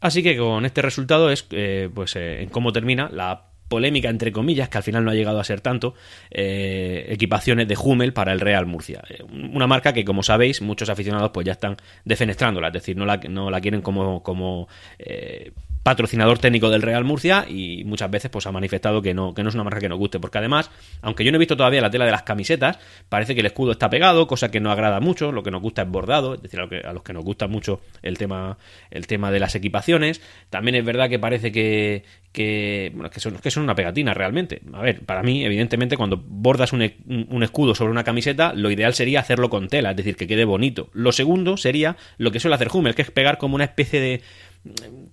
Así 0.00 0.22
que 0.22 0.36
con 0.36 0.64
este 0.66 0.82
resultado 0.82 1.30
es 1.30 1.46
eh, 1.50 1.88
pues 1.92 2.16
eh, 2.16 2.42
en 2.42 2.48
cómo 2.50 2.72
termina 2.72 3.08
la 3.10 3.46
polémica 3.68 4.08
entre 4.08 4.30
comillas, 4.30 4.68
que 4.68 4.78
al 4.78 4.84
final 4.84 5.04
no 5.04 5.10
ha 5.10 5.14
llegado 5.14 5.40
a 5.40 5.44
ser 5.44 5.60
tanto, 5.60 5.94
eh, 6.30 7.06
equipaciones 7.08 7.66
de 7.66 7.76
Hummel 7.76 8.12
para 8.12 8.32
el 8.32 8.38
Real 8.38 8.66
Murcia. 8.66 9.02
Una 9.28 9.66
marca 9.66 9.92
que, 9.92 10.04
como 10.04 10.22
sabéis, 10.22 10.62
muchos 10.62 10.88
aficionados 10.88 11.30
pues 11.34 11.46
ya 11.46 11.52
están 11.52 11.76
defenestrándola, 12.04 12.68
es 12.68 12.74
decir, 12.74 12.96
no 12.96 13.06
la, 13.06 13.16
no 13.16 13.50
la 13.50 13.60
quieren 13.60 13.82
como, 13.82 14.22
como 14.22 14.68
patrocinador 15.86 16.40
técnico 16.40 16.68
del 16.68 16.82
Real 16.82 17.04
Murcia 17.04 17.46
y 17.48 17.84
muchas 17.84 18.10
veces 18.10 18.28
pues 18.28 18.44
ha 18.44 18.50
manifestado 18.50 19.00
que 19.02 19.14
no, 19.14 19.34
que 19.34 19.44
no 19.44 19.50
es 19.50 19.54
una 19.54 19.62
marca 19.62 19.78
que 19.78 19.88
nos 19.88 20.00
guste, 20.00 20.18
porque 20.18 20.38
además, 20.38 20.68
aunque 21.00 21.22
yo 21.22 21.30
no 21.30 21.36
he 21.36 21.38
visto 21.38 21.56
todavía 21.56 21.80
la 21.80 21.90
tela 21.90 22.04
de 22.04 22.10
las 22.10 22.24
camisetas, 22.24 22.80
parece 23.08 23.34
que 23.36 23.40
el 23.40 23.46
escudo 23.46 23.70
está 23.70 23.88
pegado, 23.88 24.26
cosa 24.26 24.50
que 24.50 24.58
no 24.58 24.72
agrada 24.72 24.98
mucho, 24.98 25.30
lo 25.30 25.44
que 25.44 25.52
nos 25.52 25.62
gusta 25.62 25.82
es 25.82 25.88
bordado, 25.88 26.34
es 26.34 26.42
decir, 26.42 26.58
a, 26.58 26.92
los 26.92 27.04
que 27.04 27.12
nos 27.12 27.22
gusta 27.22 27.46
mucho 27.46 27.82
el 28.02 28.18
tema, 28.18 28.58
el 28.90 29.06
tema 29.06 29.30
de 29.30 29.38
las 29.38 29.54
equipaciones. 29.54 30.20
También 30.50 30.74
es 30.74 30.84
verdad 30.84 31.08
que 31.08 31.20
parece 31.20 31.52
que, 31.52 32.02
que, 32.32 32.90
bueno, 32.92 33.08
que, 33.08 33.20
son, 33.20 33.36
que 33.36 33.52
son 33.52 33.62
una 33.62 33.76
pegatina 33.76 34.12
realmente. 34.12 34.62
A 34.72 34.82
ver, 34.82 35.02
para 35.02 35.22
mí, 35.22 35.44
evidentemente, 35.44 35.96
cuando 35.96 36.16
bordas 36.16 36.72
un, 36.72 36.82
un, 37.06 37.42
escudo 37.44 37.76
sobre 37.76 37.92
una 37.92 38.02
camiseta, 38.02 38.54
lo 38.54 38.72
ideal 38.72 38.92
sería 38.94 39.20
hacerlo 39.20 39.50
con 39.50 39.68
tela, 39.68 39.92
es 39.92 39.96
decir, 39.96 40.16
que 40.16 40.26
quede 40.26 40.44
bonito. 40.44 40.90
Lo 40.94 41.12
segundo 41.12 41.56
sería 41.56 41.96
lo 42.18 42.32
que 42.32 42.40
suele 42.40 42.56
hacer 42.56 42.70
Hummel, 42.72 42.96
que 42.96 43.02
es 43.02 43.12
pegar 43.12 43.38
como 43.38 43.54
una 43.54 43.62
especie 43.62 44.00
de 44.00 44.22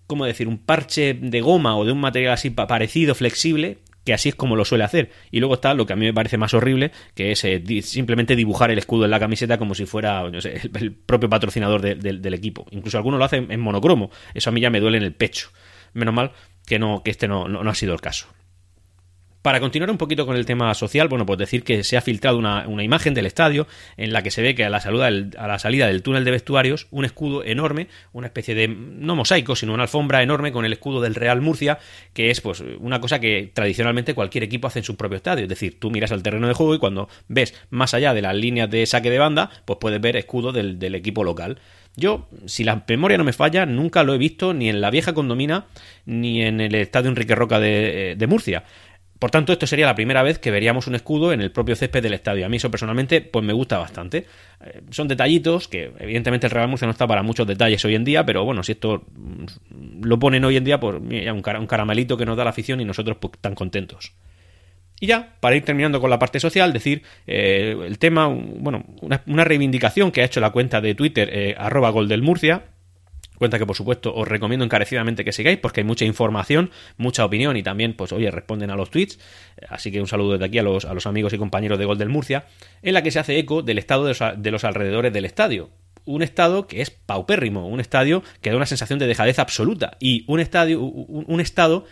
¿cómo 0.08 0.26
decir? 0.26 0.48
Un 0.48 0.58
parche 0.58 1.14
de 1.14 1.42
goma 1.42 1.76
o 1.78 1.86
de 1.86 1.92
un 1.92 2.00
material 2.00 2.34
así 2.34 2.50
parecido, 2.50 3.16
flexible, 3.16 3.80
que 4.06 4.14
así 4.14 4.30
es 4.30 4.36
como 4.36 4.56
lo 4.56 4.66
suele 4.66 4.84
hacer. 4.84 5.12
Y 5.32 5.40
luego 5.40 5.56
está 5.56 5.74
lo 5.74 5.86
que 5.86 5.94
a 5.94 5.96
mí 5.96 6.06
me 6.06 6.14
parece 6.14 6.38
más 6.38 6.54
horrible, 6.54 6.92
que 7.16 7.32
es 7.32 7.44
eh, 7.46 7.64
simplemente 7.82 8.36
dibujar 8.36 8.72
el 8.72 8.78
escudo 8.78 9.06
en 9.06 9.12
la 9.12 9.20
camiseta 9.20 9.58
como 9.58 9.76
si 9.76 9.86
fuera 9.86 10.30
no 10.30 10.42
sé, 10.42 10.70
el, 10.74 10.92
propio 10.92 11.30
patrocinador 11.30 11.82
del 11.82 12.34
equipo. 12.34 12.66
Incluso 12.72 12.98
algunos 12.98 13.20
lo 13.20 13.26
hacen 13.26 13.52
en 13.52 13.60
monocromo. 13.60 14.12
Eso 14.34 14.50
a 14.50 14.54
mí 14.54 14.62
ya 14.62 14.70
me 14.70 14.80
duele 14.80 14.98
en 14.98 15.04
el 15.04 15.14
pecho. 15.14 15.50
Menos 15.94 16.14
mal 16.14 16.32
que, 16.66 16.80
no, 16.80 17.04
que 17.04 17.12
este 17.12 17.28
no 17.28 17.46
ha 17.46 17.76
sido 17.76 17.94
el 17.94 18.02
caso. 18.02 18.28
Para 19.44 19.60
continuar 19.60 19.92
un 19.92 19.98
poquito 19.98 20.26
con 20.26 20.38
el 20.38 20.46
tema 20.46 20.74
social, 20.74 21.10
bueno, 21.10 21.26
pues 21.26 21.38
decir 21.38 21.66
que 21.66 21.84
se 21.84 21.98
ha 21.98 22.02
filtrado 22.02 22.38
una, 22.38 22.66
imagen 22.82 23.14
del 23.14 23.26
estadio 23.26 23.68
en 23.98 24.14
la 24.14 24.24
que 24.24 24.32
se 24.32 24.42
ve 24.42 24.56
que 24.56 24.64
a 24.64 24.70
la, 24.70 24.78
a 24.78 25.48
la 25.48 25.60
salida 25.60 25.86
del 25.88 26.02
túnel 26.02 26.24
de 26.24 26.32
vestuarios 26.32 26.88
un 26.92 27.04
escudo 27.04 27.44
enorme, 27.44 27.90
una 28.14 28.28
especie 28.28 28.56
de, 28.56 28.70
no 28.70 29.18
mosaico, 29.18 29.58
sino 29.58 29.74
una 29.74 29.84
alfombra 29.84 30.24
enorme 30.24 30.54
con 30.54 30.64
el 30.64 30.72
escudo 30.72 31.02
del 31.02 31.14
Real 31.14 31.42
Murcia, 31.42 31.78
que 32.14 32.30
es 32.30 32.40
pues 32.40 32.64
una 32.80 33.02
cosa 33.02 33.20
que 33.20 33.52
tradicionalmente 33.54 34.14
cualquier 34.16 34.46
equipo 34.46 34.68
hace 34.68 34.80
en 34.80 34.86
su 34.86 34.96
propio 34.96 35.18
estadio. 35.18 35.44
Es 35.44 35.50
decir, 35.50 35.78
tú 35.78 35.92
miras 35.92 36.14
al 36.14 36.24
terreno 36.24 36.48
de 36.48 36.54
juego 36.54 36.76
y 36.76 36.80
cuando 36.80 37.10
ves 37.28 37.54
más 37.70 37.94
allá 37.94 38.14
de 38.14 38.22
las 38.22 38.38
líneas 38.38 38.70
de 38.72 38.86
saque 38.86 39.10
de 39.10 39.20
banda, 39.20 39.50
pues 39.66 39.78
puedes 39.78 40.00
ver 40.00 40.16
escudo 40.16 40.54
del, 40.54 40.96
equipo 40.96 41.26
local. 41.26 41.60
Yo, 41.98 42.30
si 42.46 42.64
la 42.64 42.86
memoria 42.88 43.18
no 43.18 43.26
me 43.26 43.34
falla, 43.34 43.66
nunca 43.66 44.04
lo 44.04 44.14
he 44.14 44.18
visto 44.18 44.54
ni 44.54 44.70
en 44.70 44.80
la 44.80 44.90
vieja 44.90 45.14
condomina 45.14 45.66
ni 46.06 46.42
en 46.42 46.62
el 46.62 46.74
estadio 46.76 47.10
Enrique 47.10 47.36
Roca 47.36 47.60
de, 47.60 48.16
de 48.18 48.28
Murcia. 48.28 48.64
Por 49.24 49.32
tanto, 49.32 49.54
esto 49.54 49.66
sería 49.66 49.86
la 49.86 49.96
primera 49.96 50.22
vez 50.22 50.38
que 50.38 50.52
veríamos 50.52 50.86
un 50.88 50.96
escudo 50.96 51.32
en 51.32 51.40
el 51.40 51.50
propio 51.50 51.78
césped 51.78 52.04
del 52.04 52.14
estadio. 52.14 52.46
A 52.46 52.50
mí 52.50 52.58
eso 52.58 52.70
personalmente 52.70 53.22
pues 53.22 53.46
me 53.46 53.54
gusta 53.54 53.78
bastante. 53.78 54.26
Eh, 54.60 54.82
son 54.90 55.08
detallitos 55.08 55.70
que 55.70 55.94
evidentemente 55.98 56.48
el 56.48 56.52
Real 56.52 56.68
Murcia 56.68 56.88
no 56.88 56.92
está 56.92 57.08
para 57.08 57.24
muchos 57.24 57.48
detalles 57.48 57.86
hoy 57.86 57.96
en 57.96 58.04
día, 58.04 58.26
pero 58.26 58.44
bueno, 58.44 58.64
si 58.64 58.74
esto 58.74 59.06
mm, 59.16 60.04
lo 60.04 60.20
ponen 60.20 60.44
hoy 60.44 60.58
en 60.58 60.66
día, 60.66 60.78
pues 60.78 61.00
mira, 61.00 61.32
un, 61.32 61.42
un 61.42 61.68
caramelito 61.68 62.18
que 62.18 62.26
nos 62.26 62.36
da 62.36 62.44
la 62.44 62.50
afición 62.50 62.82
y 62.82 62.84
nosotros 62.84 63.16
pues 63.22 63.32
tan 63.40 63.56
contentos. 63.56 64.12
Y 65.00 65.08
ya, 65.08 65.38
para 65.40 65.56
ir 65.56 65.64
terminando 65.64 66.02
con 66.02 66.10
la 66.10 66.20
parte 66.20 66.42
social, 66.42 66.74
decir 66.74 67.04
eh, 67.26 67.78
el 67.82 68.00
tema, 68.00 68.28
bueno, 68.28 68.84
una, 69.02 69.44
reivindicación 69.46 70.12
que 70.12 70.22
ha 70.22 70.26
hecho 70.26 70.42
la 70.42 70.50
cuenta 70.50 70.82
de 70.82 70.96
Twitter 70.96 71.30
eh, 71.32 71.56
arroba 71.58 71.92
gol 71.92 72.10
del 72.10 72.24
Murcia, 72.24 72.73
Cuenta 73.38 73.58
que, 73.60 73.66
por 73.66 73.76
supuesto, 73.76 74.14
os 74.14 74.28
recomiendo 74.28 74.64
encarecidamente 74.64 75.26
que 75.26 75.32
sigáis 75.32 75.58
porque 75.58 75.82
hay 75.82 75.86
mucha 75.86 76.06
información, 76.06 76.72
mucha 76.98 77.26
opinión 77.26 77.58
y 77.58 77.64
también, 77.64 77.94
pues, 77.94 78.12
oye, 78.12 78.30
responden 78.32 78.70
a 78.70 78.76
los 78.76 78.90
tweets. 78.90 79.20
Así 79.70 79.92
que 79.92 80.00
un 80.00 80.08
saludo 80.08 80.34
desde 80.34 80.46
aquí 80.46 80.60
a 80.60 80.64
los, 80.64 80.86
a 80.86 80.94
los 80.94 81.08
amigos 81.08 81.34
y 81.34 81.38
compañeros 81.38 81.80
de 81.80 81.86
Gol 81.86 81.98
del 81.98 82.10
Murcia, 82.10 82.46
en 82.82 82.94
la 82.94 83.04
que 83.04 83.12
se 83.12 83.20
hace 83.20 83.38
eco 83.40 83.62
del 83.62 83.78
estado 83.78 84.06
de 84.06 84.52
los, 84.52 84.64
alrededores 84.64 85.14
del 85.14 85.26
estadio 85.26 85.70
un 86.06 86.22
estado 86.22 86.68
que 86.68 86.82
es 86.82 86.90
paupérrimo, 86.90 87.66
un 87.66 87.80
estadio 87.80 88.24
que 88.42 88.50
da 88.50 88.58
una 88.58 88.66
sensación 88.66 89.00
de 89.00 89.08
dejadez 89.08 89.40
absoluta 89.40 89.96
y 90.02 90.26
un 90.28 90.42
estadio, 90.42 90.82
un 90.82 91.40
estado 91.40 91.86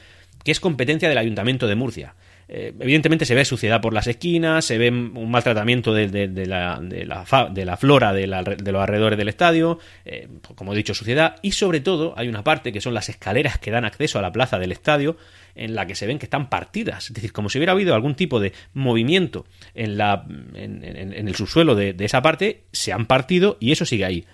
que 0.44 0.52
es 0.52 0.60
competencia 0.60 1.08
del 1.08 1.18
Ayuntamiento 1.18 1.66
de 1.66 1.76
Murcia. 1.76 2.16
Eh, 2.54 2.74
evidentemente 2.82 3.26
se 3.26 3.34
ve 3.34 3.46
suciedad 3.46 3.80
por 3.80 3.94
las 3.94 4.08
esquinas, 4.08 4.66
se 4.66 4.78
ve 4.78 4.90
un 4.90 5.32
maltratamiento 5.32 5.94
de, 5.94 6.10
la, 6.46 6.82
de, 6.82 7.06
la, 7.06 7.78
flora 7.78 8.12
de, 8.12 8.28
los 8.28 8.82
alrededores 8.82 9.18
del 9.18 9.30
estadio, 9.30 9.80
eh, 10.04 10.28
como 10.56 10.74
he 10.74 10.76
dicho, 10.76 10.94
suciedad, 10.94 11.38
y 11.42 11.54
sobre 11.54 11.80
todo 11.80 12.14
hay 12.18 12.28
una 12.28 12.44
parte 12.44 12.74
que 12.74 12.82
son 12.82 12.94
las 12.94 13.08
escaleras 13.08 13.58
que 13.58 13.72
dan 13.72 13.86
acceso 13.86 14.20
a 14.20 14.22
la 14.22 14.34
plaza 14.34 14.60
del 14.60 14.74
estadio, 14.74 15.16
en 15.56 15.76
la 15.76 15.88
que 15.88 15.96
se 15.96 16.06
ven 16.06 16.20
que 16.20 16.26
están 16.26 16.50
partidas, 16.50 17.08
es 17.08 17.14
decir, 17.14 17.32
como 17.32 17.48
si 17.48 17.58
hubiera 17.58 17.72
habido 17.72 17.96
algún 17.96 18.16
tipo 18.16 18.42
de 18.42 18.52
movimiento 18.74 19.46
en, 19.74 19.98
la, 19.98 20.26
en 20.54 21.28
el 21.28 21.36
subsuelo 21.36 21.74
de, 21.74 21.96
esa 22.00 22.22
parte, 22.22 22.66
se 22.74 22.92
han 22.92 23.06
partido 23.06 23.56
y 23.62 23.72
eso 23.72 23.86
sigue 23.86 24.04
ahí. 24.04 24.26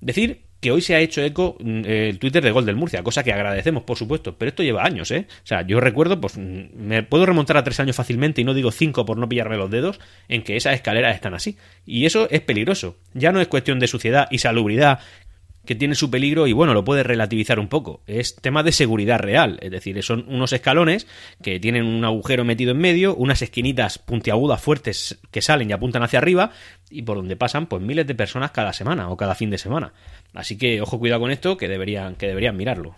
Decir 0.00 0.40
que 0.60 0.70
hoy 0.70 0.80
se 0.80 0.94
ha 0.94 1.00
hecho 1.00 1.22
eco 1.22 1.56
mm, 1.60 1.84
el 1.84 2.18
Twitter 2.18 2.42
de 2.42 2.50
Gol 2.50 2.66
del 2.66 2.76
Murcia, 2.76 3.02
cosa 3.02 3.22
que 3.22 3.32
agradecemos, 3.32 3.84
por 3.84 3.96
supuesto, 3.96 4.36
pero 4.36 4.48
esto 4.48 4.62
lleva 4.62 4.84
años, 4.84 5.10
¿eh? 5.10 5.26
O 5.28 5.46
sea, 5.46 5.62
yo 5.62 5.80
recuerdo, 5.80 6.20
pues 6.20 6.36
mm, 6.36 6.74
me 6.74 7.02
puedo 7.02 7.26
remontar 7.26 7.56
a 7.56 7.64
tres 7.64 7.80
años 7.80 7.96
fácilmente 7.96 8.40
y 8.40 8.44
no 8.44 8.54
digo 8.54 8.70
cinco 8.70 9.04
por 9.04 9.18
no 9.18 9.28
pillarme 9.28 9.56
los 9.56 9.70
dedos, 9.70 10.00
en 10.28 10.42
que 10.42 10.56
esas 10.56 10.74
escaleras 10.74 11.14
están 11.14 11.34
así. 11.34 11.56
Y 11.86 12.06
eso 12.06 12.28
es 12.30 12.40
peligroso. 12.40 12.96
Ya 13.14 13.32
no 13.32 13.40
es 13.40 13.48
cuestión 13.48 13.78
de 13.78 13.86
suciedad 13.86 14.28
y 14.30 14.38
salubridad 14.38 15.00
que 15.68 15.74
tiene 15.74 15.94
su 15.94 16.10
peligro 16.10 16.46
y 16.46 16.54
bueno, 16.54 16.72
lo 16.72 16.82
puede 16.82 17.02
relativizar 17.02 17.60
un 17.60 17.68
poco. 17.68 18.00
Es 18.06 18.36
tema 18.36 18.62
de 18.62 18.72
seguridad 18.72 19.18
real, 19.18 19.58
es 19.60 19.70
decir, 19.70 20.02
son 20.02 20.24
unos 20.26 20.54
escalones 20.54 21.06
que 21.42 21.60
tienen 21.60 21.84
un 21.84 22.02
agujero 22.06 22.42
metido 22.42 22.70
en 22.70 22.78
medio, 22.78 23.14
unas 23.14 23.42
esquinitas 23.42 23.98
puntiagudas 23.98 24.62
fuertes 24.62 25.18
que 25.30 25.42
salen 25.42 25.68
y 25.68 25.74
apuntan 25.74 26.02
hacia 26.02 26.20
arriba 26.20 26.52
y 26.88 27.02
por 27.02 27.18
donde 27.18 27.36
pasan 27.36 27.66
pues 27.66 27.82
miles 27.82 28.06
de 28.06 28.14
personas 28.14 28.50
cada 28.52 28.72
semana 28.72 29.10
o 29.10 29.18
cada 29.18 29.34
fin 29.34 29.50
de 29.50 29.58
semana. 29.58 29.92
Así 30.32 30.56
que 30.56 30.80
ojo 30.80 30.98
cuidado 30.98 31.20
con 31.20 31.30
esto 31.30 31.58
que 31.58 31.68
deberían 31.68 32.14
que 32.14 32.28
deberían 32.28 32.56
mirarlo. 32.56 32.94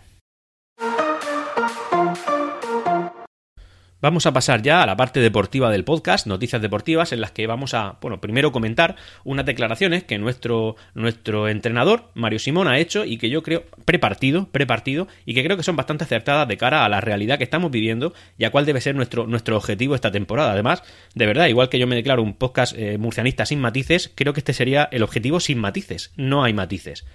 Vamos 4.01 4.25
a 4.25 4.33
pasar 4.33 4.63
ya 4.63 4.81
a 4.81 4.87
la 4.87 4.97
parte 4.97 5.19
deportiva 5.19 5.69
del 5.69 5.83
podcast, 5.83 6.25
noticias 6.25 6.59
deportivas, 6.59 7.11
en 7.11 7.21
las 7.21 7.31
que 7.31 7.45
vamos 7.45 7.75
a, 7.75 7.99
bueno, 8.01 8.19
primero 8.19 8.51
comentar 8.51 8.95
unas 9.23 9.45
declaraciones 9.45 10.03
que 10.03 10.17
nuestro, 10.17 10.75
nuestro 10.95 11.47
entrenador, 11.47 12.09
Mario 12.15 12.39
Simón, 12.39 12.67
ha 12.67 12.79
hecho 12.79 13.05
y 13.05 13.17
que 13.19 13.29
yo 13.29 13.43
creo, 13.43 13.63
prepartido, 13.85 14.47
prepartido, 14.47 15.07
y 15.23 15.35
que 15.35 15.43
creo 15.43 15.55
que 15.55 15.61
son 15.61 15.75
bastante 15.75 16.03
acertadas 16.03 16.47
de 16.47 16.57
cara 16.57 16.83
a 16.83 16.89
la 16.89 16.99
realidad 16.99 17.37
que 17.37 17.43
estamos 17.43 17.69
viviendo 17.69 18.15
y 18.39 18.45
a 18.45 18.49
cuál 18.49 18.65
debe 18.65 18.81
ser 18.81 18.95
nuestro, 18.95 19.27
nuestro 19.27 19.55
objetivo 19.55 19.93
esta 19.93 20.11
temporada. 20.11 20.53
Además, 20.53 20.81
de 21.13 21.27
verdad, 21.27 21.45
igual 21.45 21.69
que 21.69 21.77
yo 21.77 21.85
me 21.85 21.95
declaro 21.95 22.23
un 22.23 22.33
podcast 22.33 22.75
eh, 22.75 22.97
murcianista 22.97 23.45
sin 23.45 23.59
matices, 23.59 24.11
creo 24.15 24.33
que 24.33 24.39
este 24.39 24.53
sería 24.53 24.89
el 24.91 25.03
objetivo 25.03 25.39
sin 25.39 25.59
matices. 25.59 26.11
No 26.15 26.43
hay 26.43 26.53
matices. 26.53 27.05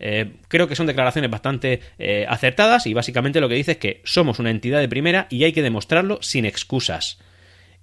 Eh, 0.00 0.32
creo 0.48 0.66
que 0.66 0.74
son 0.74 0.86
declaraciones 0.86 1.30
bastante 1.30 1.80
eh, 1.98 2.24
acertadas 2.28 2.86
y 2.86 2.94
básicamente 2.94 3.40
lo 3.40 3.48
que 3.48 3.54
dice 3.54 3.72
es 3.72 3.78
que 3.78 4.00
somos 4.04 4.38
una 4.38 4.50
entidad 4.50 4.80
de 4.80 4.88
primera 4.88 5.26
y 5.30 5.44
hay 5.44 5.52
que 5.52 5.62
demostrarlo 5.62 6.18
sin 6.22 6.46
excusas. 6.46 7.18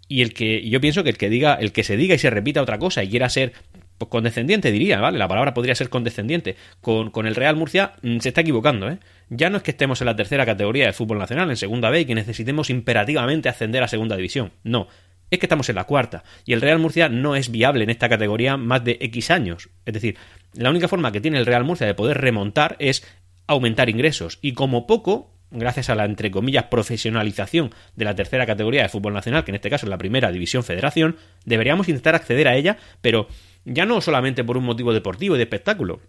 Y 0.10 0.22
el 0.22 0.34
que 0.34 0.68
yo 0.68 0.82
pienso 0.82 1.04
que 1.04 1.10
el 1.10 1.18
que 1.18 1.30
diga, 1.30 1.54
el 1.56 1.72
que 1.72 1.84
se 1.84 1.96
diga 1.96 2.16
y 2.16 2.18
se 2.18 2.30
repita 2.30 2.62
otra 2.62 2.80
cosa 2.80 3.04
y 3.04 3.10
quiera 3.10 3.30
ser 3.30 3.54
pues, 3.98 4.10
condescendiente, 4.10 4.72
diría, 4.72 5.00
¿vale? 5.00 5.18
La 5.18 5.28
palabra 5.28 5.54
podría 5.54 5.76
ser 5.76 5.90
condescendiente. 5.90 6.56
Con, 6.82 7.12
con 7.12 7.28
el 7.28 7.36
Real 7.36 7.56
Murcia 7.56 7.94
mm, 8.02 8.20
se 8.20 8.30
está 8.30 8.42
equivocando, 8.42 8.90
¿eh? 8.90 9.00
Ya 9.30 9.50
no 9.50 9.58
es 9.58 9.64
que 9.64 9.72
estemos 9.72 10.00
en 10.02 10.06
la 10.06 10.16
tercera 10.16 10.46
categoría 10.46 10.86
de 10.86 10.94
fútbol 10.94 11.18
nacional, 11.18 11.50
en 11.50 11.58
segunda 11.58 11.90
B, 11.90 12.02
y 12.02 12.06
que 12.06 12.16
necesitemos 12.16 12.70
imperativamente 12.70 13.50
ascender 13.50 13.84
a 13.84 13.88
segunda 13.88 14.16
división. 14.16 14.54
No, 14.64 14.88
es 15.30 15.40
que 15.40 15.46
estamos 15.46 15.70
en 15.70 15.76
la 15.76 15.86
cuarta 15.86 16.24
y 16.46 16.54
el 16.54 16.62
Real 16.62 16.80
Murcia 16.80 17.10
no 17.10 17.36
es 17.36 17.52
viable 17.52 17.84
en 17.84 17.90
esta 17.90 18.10
categoría 18.10 18.58
más 18.58 18.84
de 18.84 18.98
X 19.02 19.32
años. 19.32 19.70
Es 19.86 19.94
decir, 19.94 20.18
la 20.54 20.70
única 20.70 20.88
forma 20.88 21.12
que 21.12 21.22
tiene 21.22 21.38
el 21.38 21.46
Real 21.46 21.64
Murcia 21.64 21.88
de 21.88 21.94
poder 21.94 22.20
remontar 22.20 22.76
es 22.80 23.06
aumentar 23.48 23.90
ingresos 23.90 24.40
y 24.42 24.54
como 24.54 24.88
poco, 24.88 25.32
gracias 25.52 25.90
a 25.90 25.96
la 25.96 26.06
entre 26.06 26.32
comillas 26.32 26.66
profesionalización 26.66 27.72
de 27.96 28.06
la 28.06 28.16
tercera 28.16 28.46
categoría 28.46 28.84
de 28.84 28.90
fútbol 28.90 29.14
nacional, 29.14 29.44
que 29.44 29.52
en 29.52 29.56
este 29.56 29.70
caso 29.70 29.86
es 29.86 29.90
la 29.90 29.98
primera 29.98 30.32
división 30.32 30.64
federación, 30.64 31.18
deberíamos 31.46 31.88
intentar 31.88 32.16
acceder 32.16 32.48
a 32.48 32.56
ella, 32.56 32.78
pero 33.02 33.28
ya 33.66 33.86
no 33.86 34.00
solamente 34.02 34.44
por 34.44 34.58
un 34.58 34.66
motivo 34.66 34.94
deportivo 34.94 35.36
y 35.36 35.38
de 35.38 35.44
espectáculo, 35.44 36.02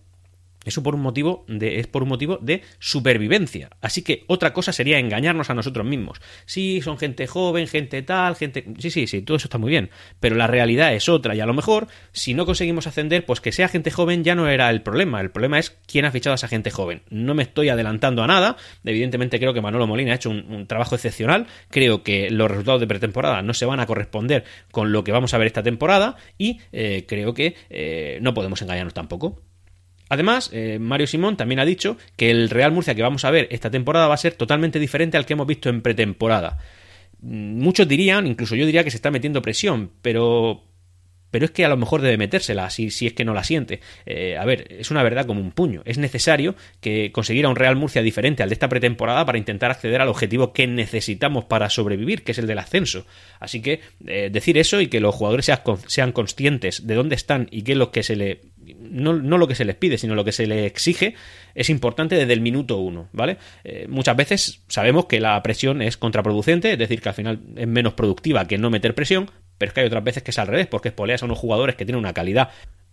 eso 0.68 0.82
por 0.82 0.94
un 0.94 1.00
motivo 1.00 1.44
de, 1.48 1.80
es 1.80 1.86
por 1.86 2.02
un 2.02 2.08
motivo 2.08 2.38
de 2.40 2.62
supervivencia. 2.78 3.70
Así 3.80 4.02
que 4.02 4.24
otra 4.26 4.52
cosa 4.52 4.72
sería 4.72 4.98
engañarnos 4.98 5.50
a 5.50 5.54
nosotros 5.54 5.86
mismos. 5.86 6.20
Sí, 6.46 6.80
son 6.82 6.98
gente 6.98 7.26
joven, 7.26 7.66
gente 7.66 8.02
tal, 8.02 8.36
gente. 8.36 8.64
Sí, 8.78 8.90
sí, 8.90 9.06
sí, 9.06 9.22
todo 9.22 9.36
eso 9.36 9.46
está 9.46 9.58
muy 9.58 9.70
bien. 9.70 9.90
Pero 10.20 10.36
la 10.36 10.46
realidad 10.46 10.94
es 10.94 11.08
otra. 11.08 11.34
Y 11.34 11.40
a 11.40 11.46
lo 11.46 11.54
mejor, 11.54 11.88
si 12.12 12.34
no 12.34 12.46
conseguimos 12.46 12.86
ascender, 12.86 13.24
pues 13.24 13.40
que 13.40 13.52
sea 13.52 13.68
gente 13.68 13.90
joven 13.90 14.24
ya 14.24 14.34
no 14.34 14.48
era 14.48 14.70
el 14.70 14.82
problema. 14.82 15.20
El 15.20 15.30
problema 15.30 15.58
es 15.58 15.76
quién 15.86 16.04
ha 16.04 16.10
fichado 16.10 16.32
a 16.32 16.36
esa 16.36 16.48
gente 16.48 16.70
joven. 16.70 17.02
No 17.10 17.34
me 17.34 17.42
estoy 17.42 17.68
adelantando 17.68 18.22
a 18.22 18.26
nada. 18.26 18.56
Evidentemente 18.84 19.38
creo 19.38 19.54
que 19.54 19.60
Manolo 19.60 19.86
Molina 19.86 20.12
ha 20.12 20.16
hecho 20.16 20.30
un, 20.30 20.66
trabajo 20.66 20.94
excepcional. 20.94 21.46
Creo 21.70 22.02
que 22.02 22.30
los 22.30 22.50
resultados 22.50 22.80
de 22.80 22.86
pretemporada 22.86 23.42
no 23.42 23.54
se 23.54 23.66
van 23.66 23.80
a 23.80 23.86
corresponder 23.86 24.44
con 24.70 24.92
lo 24.92 25.04
que 25.04 25.12
vamos 25.12 25.34
a 25.34 25.38
ver 25.38 25.46
esta 25.46 25.62
temporada. 25.62 26.16
Y 26.36 26.60
eh, 26.72 27.04
creo 27.08 27.34
que 27.34 27.56
eh, 27.70 28.18
no 28.22 28.34
podemos 28.34 28.60
engañarnos 28.62 28.94
tampoco. 28.94 29.42
Además, 30.08 30.50
eh, 30.52 30.78
Mario 30.80 31.06
Simón 31.06 31.36
también 31.36 31.60
ha 31.60 31.64
dicho 31.64 31.96
que 32.16 32.30
el 32.30 32.50
Real 32.50 32.72
Murcia 32.72 32.94
que 32.94 33.02
vamos 33.02 33.24
a 33.24 33.30
ver 33.30 33.48
esta 33.50 33.70
temporada 33.70 34.08
va 34.08 34.14
a 34.14 34.18
ser 34.18 34.34
totalmente 34.34 34.78
diferente 34.78 35.16
al 35.16 35.26
que 35.26 35.34
hemos 35.34 35.46
visto 35.46 35.68
en 35.68 35.82
pretemporada. 35.82 36.58
Mm, 37.20 37.60
muchos 37.60 37.88
dirían, 37.88 38.26
incluso 38.26 38.54
yo 38.54 38.66
diría 38.66 38.84
que 38.84 38.90
se 38.90 38.96
está 38.96 39.10
metiendo 39.10 39.42
presión, 39.42 39.90
pero 40.02 40.64
pero 41.30 41.44
es 41.44 41.50
que 41.50 41.64
a 41.64 41.68
lo 41.68 41.76
mejor 41.76 42.00
debe 42.00 42.16
metérsela 42.16 42.70
si, 42.70 42.90
si 42.90 43.06
es 43.06 43.12
que 43.12 43.24
no 43.24 43.34
la 43.34 43.44
siente. 43.44 43.80
Eh, 44.06 44.36
a 44.36 44.44
ver, 44.44 44.66
es 44.70 44.90
una 44.90 45.02
verdad 45.02 45.26
como 45.26 45.40
un 45.40 45.52
puño. 45.52 45.82
Es 45.84 45.98
necesario 45.98 46.54
que 46.80 47.12
conseguir 47.12 47.46
un 47.46 47.56
Real 47.56 47.76
Murcia 47.76 48.02
diferente 48.02 48.42
al 48.42 48.48
de 48.48 48.54
esta 48.54 48.68
pretemporada 48.68 49.24
para 49.24 49.38
intentar 49.38 49.70
acceder 49.70 50.00
al 50.00 50.08
objetivo 50.08 50.52
que 50.52 50.66
necesitamos 50.66 51.44
para 51.44 51.70
sobrevivir, 51.70 52.24
que 52.24 52.32
es 52.32 52.38
el 52.38 52.46
del 52.46 52.58
ascenso. 52.58 53.06
Así 53.40 53.60
que 53.60 53.80
eh, 54.06 54.30
decir 54.32 54.58
eso 54.58 54.80
y 54.80 54.88
que 54.88 55.00
los 55.00 55.14
jugadores 55.14 55.46
sean, 55.46 55.60
sean 55.86 56.12
conscientes 56.12 56.86
de 56.86 56.94
dónde 56.94 57.14
están 57.14 57.48
y 57.50 57.62
qué 57.62 57.72
es 57.72 57.78
lo 57.78 57.90
que 57.90 58.02
se 58.02 58.16
le 58.16 58.40
no, 58.80 59.12
lo 59.12 59.48
que 59.48 59.54
se 59.54 59.64
les 59.64 59.76
pide, 59.76 59.98
sino 59.98 60.14
lo 60.14 60.24
que 60.24 60.32
se 60.32 60.46
les 60.46 60.66
exige, 60.66 61.14
es 61.54 61.70
importante 61.70 62.16
desde 62.16 62.32
el 62.32 62.40
minuto 62.40 62.78
uno, 62.78 63.08
¿vale? 63.12 63.38
Eh, 63.64 63.86
muchas 63.88 64.16
veces 64.16 64.62
sabemos 64.68 65.06
que 65.06 65.20
la 65.20 65.42
presión 65.42 65.82
es 65.82 65.96
contraproducente, 65.96 66.72
es 66.72 66.78
decir, 66.78 67.00
que 67.00 67.08
al 67.08 67.14
final 67.14 67.40
es 67.56 67.66
menos 67.66 67.94
productiva 67.94 68.46
que 68.46 68.58
no 68.58 68.70
meter 68.70 68.94
presión, 68.94 69.30
pero 69.58 69.70
es 69.70 69.74
que 69.74 69.80
hay 69.80 69.86
otras 69.86 70.04
veces 70.04 70.22
que 70.22 70.30
es 70.30 70.38
al 70.38 70.46
revés, 70.46 70.66
porque 70.66 70.88
espoleas 70.88 71.22
a 71.22 71.26
unos 71.26 71.38
jugadores 71.38 71.76
que 71.76 71.84
tienen 71.84 72.00
una 72.00 72.12
calidad 72.12 72.50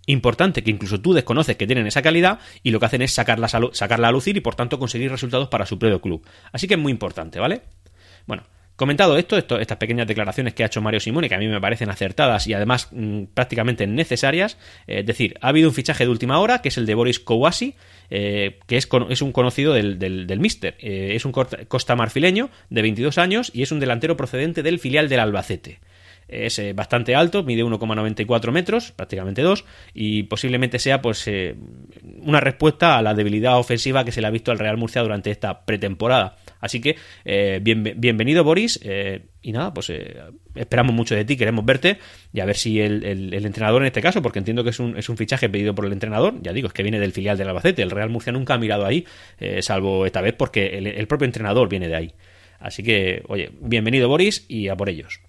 importante 0.07 0.63
que 0.63 0.71
incluso 0.71 1.01
tú 1.01 1.13
desconoces 1.13 1.55
que 1.55 1.65
tienen 1.65 1.87
esa 1.87 2.01
calidad 2.01 2.39
y 2.63 2.71
lo 2.71 2.79
que 2.79 2.85
hacen 2.85 3.01
es 3.01 3.11
sacarla 3.11 3.47
sacarla 3.47 4.07
a 4.07 4.11
lucir 4.11 4.37
y 4.37 4.41
por 4.41 4.55
tanto 4.55 4.77
conseguir 4.77 5.11
resultados 5.11 5.47
para 5.49 5.65
su 5.65 5.79
propio 5.79 6.01
club. 6.01 6.25
Así 6.51 6.67
que 6.67 6.75
es 6.75 6.79
muy 6.79 6.91
importante, 6.91 7.39
¿vale? 7.39 7.63
Bueno, 8.27 8.43
Comentado 8.75 9.17
esto, 9.17 9.37
estas 9.37 9.77
pequeñas 9.77 10.05
declaraciones 10.05 10.53
que 10.53 10.63
ha 10.63 10.65
hecho 10.65 10.81
Mario 10.81 10.99
Simone, 10.99 11.29
que 11.29 11.35
a 11.35 11.37
mí 11.37 11.47
me 11.47 11.61
parecen 11.61 11.89
acertadas 11.89 12.45
y 12.47 12.53
además 12.53 12.89
mm, 12.91 13.25
prácticamente 13.33 13.87
necesarias, 13.87 14.57
eh, 14.85 14.99
es 14.99 15.05
decir, 15.05 15.35
ha 15.39 15.49
habido 15.49 15.69
un 15.69 15.75
fichaje 15.75 16.03
de 16.03 16.09
última 16.09 16.39
hora, 16.39 16.61
que 16.61 16.67
es 16.67 16.77
el 16.77 16.85
de 16.85 16.93
Boris 16.93 17.21
Kowasi, 17.21 17.75
eh, 18.09 18.59
que 18.67 18.75
es, 18.75 18.89
es, 19.09 19.21
un 19.21 19.31
conocido 19.31 19.73
del, 19.73 19.97
del, 19.97 20.39
Mister. 20.41 20.75
Eh, 20.79 21.13
es 21.15 21.23
un 21.23 21.31
costa 21.31 21.95
marfileño 21.95 22.49
de 22.69 22.81
22 22.81 23.17
años 23.17 23.49
y 23.53 23.63
es 23.63 23.71
un 23.71 23.79
delantero 23.79 24.17
procedente 24.17 24.61
del 24.61 24.79
filial 24.79 25.07
del 25.07 25.21
Albacete 25.21 25.79
es 26.27 26.57
eh, 26.59 26.73
bastante 26.73 27.15
alto, 27.15 27.43
mide 27.43 27.63
1,94 27.63 28.51
metros, 28.51 28.91
prácticamente 28.91 29.41
2, 29.41 29.65
y 29.93 30.23
posiblemente 30.23 30.79
sea 30.79 31.01
pues 31.01 31.27
eh, 31.27 31.55
una 32.21 32.39
respuesta 32.39 32.97
a 32.97 33.01
la 33.01 33.13
debilidad 33.13 33.57
ofensiva 33.59 34.03
que 34.03 34.11
se 34.11 34.21
le 34.21 34.27
ha 34.27 34.31
visto 34.31 34.51
al 34.51 34.59
Real 34.59 34.77
Murcia 34.77 35.01
durante 35.01 35.31
esta 35.31 35.65
pretemporada. 35.65 36.37
Así 36.59 36.81
que 36.81 36.95
eh, 37.25 37.59
bienvenido 37.63 38.43
Boris, 38.43 38.79
y 39.41 39.51
nada, 39.51 39.71
pues 39.71 39.91
esperamos 40.55 40.95
mucho 40.95 41.13
de 41.13 41.23
ti, 41.25 41.37
queremos 41.37 41.63
verte, 41.63 41.99
y 42.33 42.39
a 42.39 42.45
ver 42.45 42.55
si 42.55 42.79
el, 42.79 43.33
entrenador 43.33 43.83
en 43.83 43.87
este 43.87 44.01
caso, 44.01 44.23
porque 44.23 44.39
entiendo 44.39 44.63
que 44.63 44.71
es 44.71 44.79
un, 44.79 44.97
es 44.97 45.07
un, 45.09 45.17
fichaje 45.17 45.47
pedido 45.47 45.75
por 45.75 45.85
el 45.85 45.91
entrenador, 45.91 46.41
ya 46.41 46.53
digo, 46.53 46.67
es 46.67 46.73
que 46.73 46.81
viene 46.81 46.99
del 46.99 47.11
filial 47.11 47.37
del 47.37 47.49
Albacete, 47.49 47.83
el 47.83 47.91
Real 47.91 48.09
Murcia 48.09 48.33
nunca 48.33 48.55
ha 48.55 48.57
mirado 48.57 48.85
ahí, 48.85 49.05
salvo 49.59 50.07
esta 50.07 50.21
vez 50.21 50.33
porque 50.33 50.77
el 50.79 51.07
propio 51.07 51.25
entrenador 51.25 51.69
viene 51.69 51.87
de 51.87 51.95
ahí. 51.95 52.13
Así 52.59 52.81
que, 52.81 53.21
oye, 53.27 53.51
bienvenido 53.59 54.09
Boris 54.09 54.45
y 54.47 54.69
a 54.69 54.75
por 54.75 54.89
ellos. 54.89 55.19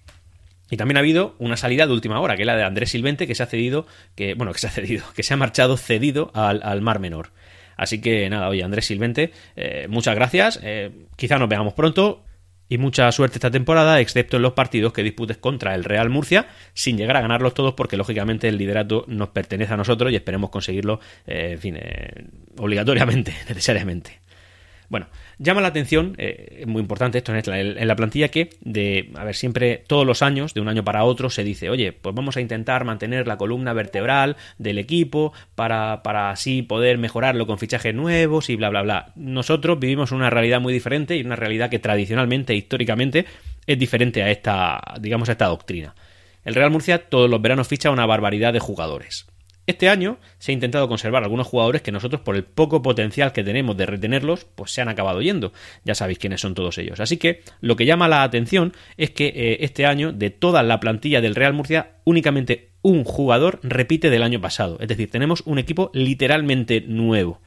Y 0.69 0.77
también 0.77 0.97
ha 0.97 0.99
habido 0.99 1.35
una 1.39 1.57
salida 1.57 1.85
de 1.87 1.93
última 1.93 2.19
hora, 2.19 2.35
que 2.35 2.43
es 2.43 2.45
la 2.45 2.55
de 2.55 2.63
Andrés 2.63 2.89
Silvente, 2.89 3.27
que 3.27 3.35
se 3.35 3.43
ha 3.43 3.45
cedido, 3.45 3.87
que, 4.15 4.33
bueno, 4.33 4.51
que 4.53 4.59
se 4.59 4.67
ha 4.67 4.69
cedido, 4.69 5.05
que 5.15 5.23
se 5.23 5.33
ha 5.33 5.37
marchado 5.37 5.77
cedido 5.77 6.31
al, 6.33 6.81
Mar 6.81 6.99
Menor. 6.99 7.31
Así 7.77 8.01
que 8.01 8.29
nada, 8.29 8.49
oye, 8.49 8.63
Andrés 8.63 8.85
Silvente, 8.85 9.31
eh, 9.55 9.87
muchas 9.89 10.15
gracias. 10.15 10.59
Eh, 10.63 10.91
quizá 11.15 11.37
nos 11.37 11.47
veamos 11.47 11.73
pronto 11.73 12.25
y 12.67 12.77
mucha 12.79 13.09
suerte 13.11 13.37
esta 13.37 13.51
temporada, 13.51 14.01
excepto 14.01 14.37
en 14.37 14.43
los 14.43 14.53
partidos 14.53 14.91
que 14.91 15.03
disputes 15.03 15.37
contra 15.37 15.73
el 15.73 15.85
Real 15.85 16.09
Murcia, 16.09 16.47
sin 16.73 16.97
llegar 16.97 17.15
a 17.15 17.21
ganarlos 17.21 17.53
todos, 17.53 17.75
porque 17.75 17.95
lógicamente 17.95 18.49
el 18.49 18.57
liderato 18.57 19.05
nos 19.07 19.29
pertenece 19.29 19.73
a 19.73 19.77
nosotros 19.77 20.11
y 20.11 20.15
esperemos 20.15 20.49
conseguirlo, 20.49 20.99
eh, 21.27 21.51
en 21.53 21.59
fin, 21.59 21.79
obligatoriamente, 22.57 23.33
necesariamente. 23.47 24.19
Bueno, 24.89 25.07
llama 25.39 25.61
la 25.61 25.67
atención, 25.67 26.15
eh, 26.17 26.59
es 26.61 26.67
muy 26.67 26.81
importante 26.81 27.17
esto 27.17 27.33
en 27.33 27.87
la, 27.87 27.95
plantilla, 27.95 28.29
que 28.29 28.49
de, 28.61 29.11
a 29.15 29.23
ver, 29.23 29.35
siempre, 29.35 29.83
todos 29.87 30.05
los 30.05 30.21
años, 30.21 30.53
de 30.53 30.61
un 30.61 30.67
año 30.67 30.83
para 30.83 31.03
otro, 31.03 31.29
se 31.29 31.43
dice, 31.43 31.69
oye, 31.69 31.93
pues 31.93 32.15
vamos 32.15 32.37
a 32.37 32.41
intentar 32.41 32.85
mantener 32.85 33.27
la 33.27 33.37
columna 33.37 33.73
vertebral 33.73 34.35
del 34.57 34.77
equipo 34.77 35.33
para, 35.55 36.01
para 36.03 36.31
así 36.31 36.61
poder 36.61 36.97
mejorarlo 36.97 37.47
con 37.47 37.59
fichajes 37.59 37.93
nuevos 37.93 38.49
y 38.49 38.55
bla, 38.55 38.69
bla, 38.69 38.81
bla. 38.81 39.13
Nosotros 39.15 39.79
vivimos 39.79 40.11
una 40.11 40.29
realidad 40.29 40.61
muy 40.61 40.73
diferente 40.73 41.15
y 41.15 41.21
una 41.21 41.35
realidad 41.35 41.69
que 41.69 41.79
tradicionalmente, 41.79 42.55
históricamente, 42.55 43.25
es 43.65 43.77
diferente 43.77 44.23
a 44.23 44.31
esta, 44.31 44.81
digamos, 44.99 45.29
a 45.29 45.33
esta 45.33 45.45
doctrina. 45.45 45.93
El 46.45 46.55
Real 46.55 46.71
Murcia 46.71 47.09
todos 47.09 47.29
los 47.29 47.41
veranos 47.41 47.67
ficha 47.67 47.91
una 47.91 48.05
barbaridad 48.05 48.53
de 48.53 48.59
jugadores. 48.59 49.27
Este 49.67 49.89
año 49.89 50.17
se 50.39 50.51
ha 50.51 50.53
intentado 50.53 50.87
conservar 50.87 51.23
algunos 51.23 51.45
jugadores 51.45 51.81
que 51.81 51.91
nosotros, 51.91 52.21
por 52.21 52.37
el 52.37 52.45
poco 52.45 52.81
potencial 52.81 53.33
que 53.33 53.43
tenemos 53.43 53.75
de 53.75 53.85
retenerlos, 53.85 54.45
pues 54.45 54.71
se 54.71 54.81
han 54.81 54.87
acabado 54.87 55.21
yendo. 55.21 55.51
Ya 55.83 55.93
sabéis 55.93 56.19
quiénes 56.19 56.39
son 56.39 56.55
todos 56.55 56.77
ellos. 56.77 57.01
Así 57.01 57.17
que 57.17 57.41
lo 57.59 57.75
que 57.75 57.85
llama 57.85 58.07
la 58.07 58.23
atención 58.23 58.71
es 58.95 59.11
que 59.11 59.27
eh, 59.27 59.57
este 59.61 59.85
año, 59.85 60.13
de 60.13 60.29
toda 60.29 60.63
la 60.63 60.79
plantilla 60.79 61.19
del 61.19 61.35
Real 61.35 61.53
Murcia, 61.53 61.97
únicamente 62.05 62.69
un 62.81 63.03
jugador 63.03 63.59
repite 63.61 64.09
del 64.09 64.23
año 64.23 64.39
pasado. 64.39 64.77
Es 64.79 64.87
decir, 64.87 65.11
tenemos 65.11 65.43
un 65.45 65.59
equipo 65.59 65.91
literalmente 65.93 66.79
nuevo. 66.79 67.41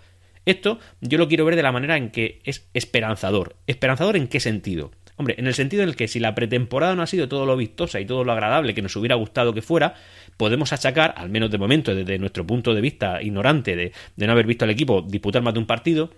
Esto 0.44 0.78
yo 1.00 1.16
lo 1.16 1.26
quiero 1.26 1.46
ver 1.46 1.56
de 1.56 1.62
la 1.62 1.72
manera 1.72 1.96
en 1.96 2.10
que 2.10 2.40
es 2.44 2.68
esperanzador. 2.74 3.56
¿Esperanzador 3.66 4.16
en 4.16 4.28
qué 4.28 4.40
sentido? 4.40 4.90
Hombre, 5.16 5.34
en 5.38 5.46
el 5.46 5.54
sentido 5.54 5.82
en 5.82 5.90
el 5.90 5.96
que 5.96 6.08
si 6.08 6.18
la 6.18 6.34
pretemporada 6.34 6.94
no 6.94 7.02
ha 7.02 7.06
sido 7.06 7.28
todo 7.28 7.44
lo 7.46 7.56
vistosa 7.56 8.00
y 8.00 8.06
todo 8.06 8.24
lo 8.24 8.32
agradable 8.32 8.74
que 8.74 8.82
nos 8.82 8.96
hubiera 8.96 9.16
gustado 9.16 9.52
que 9.52 9.62
fuera, 9.62 9.94
podemos 10.36 10.72
achacar, 10.72 11.14
al 11.16 11.28
menos 11.28 11.50
de 11.50 11.58
momento, 11.58 11.94
desde 11.94 12.18
nuestro 12.18 12.46
punto 12.46 12.74
de 12.74 12.80
vista 12.80 13.20
ignorante 13.22 13.76
de, 13.76 13.92
no 14.16 14.32
haber 14.32 14.46
visto 14.46 14.64
al 14.64 14.70
equipo 14.70 15.02
disputar 15.02 15.42
más 15.42 15.52
de 15.52 15.60
un 15.60 15.66
partido, 15.66 16.10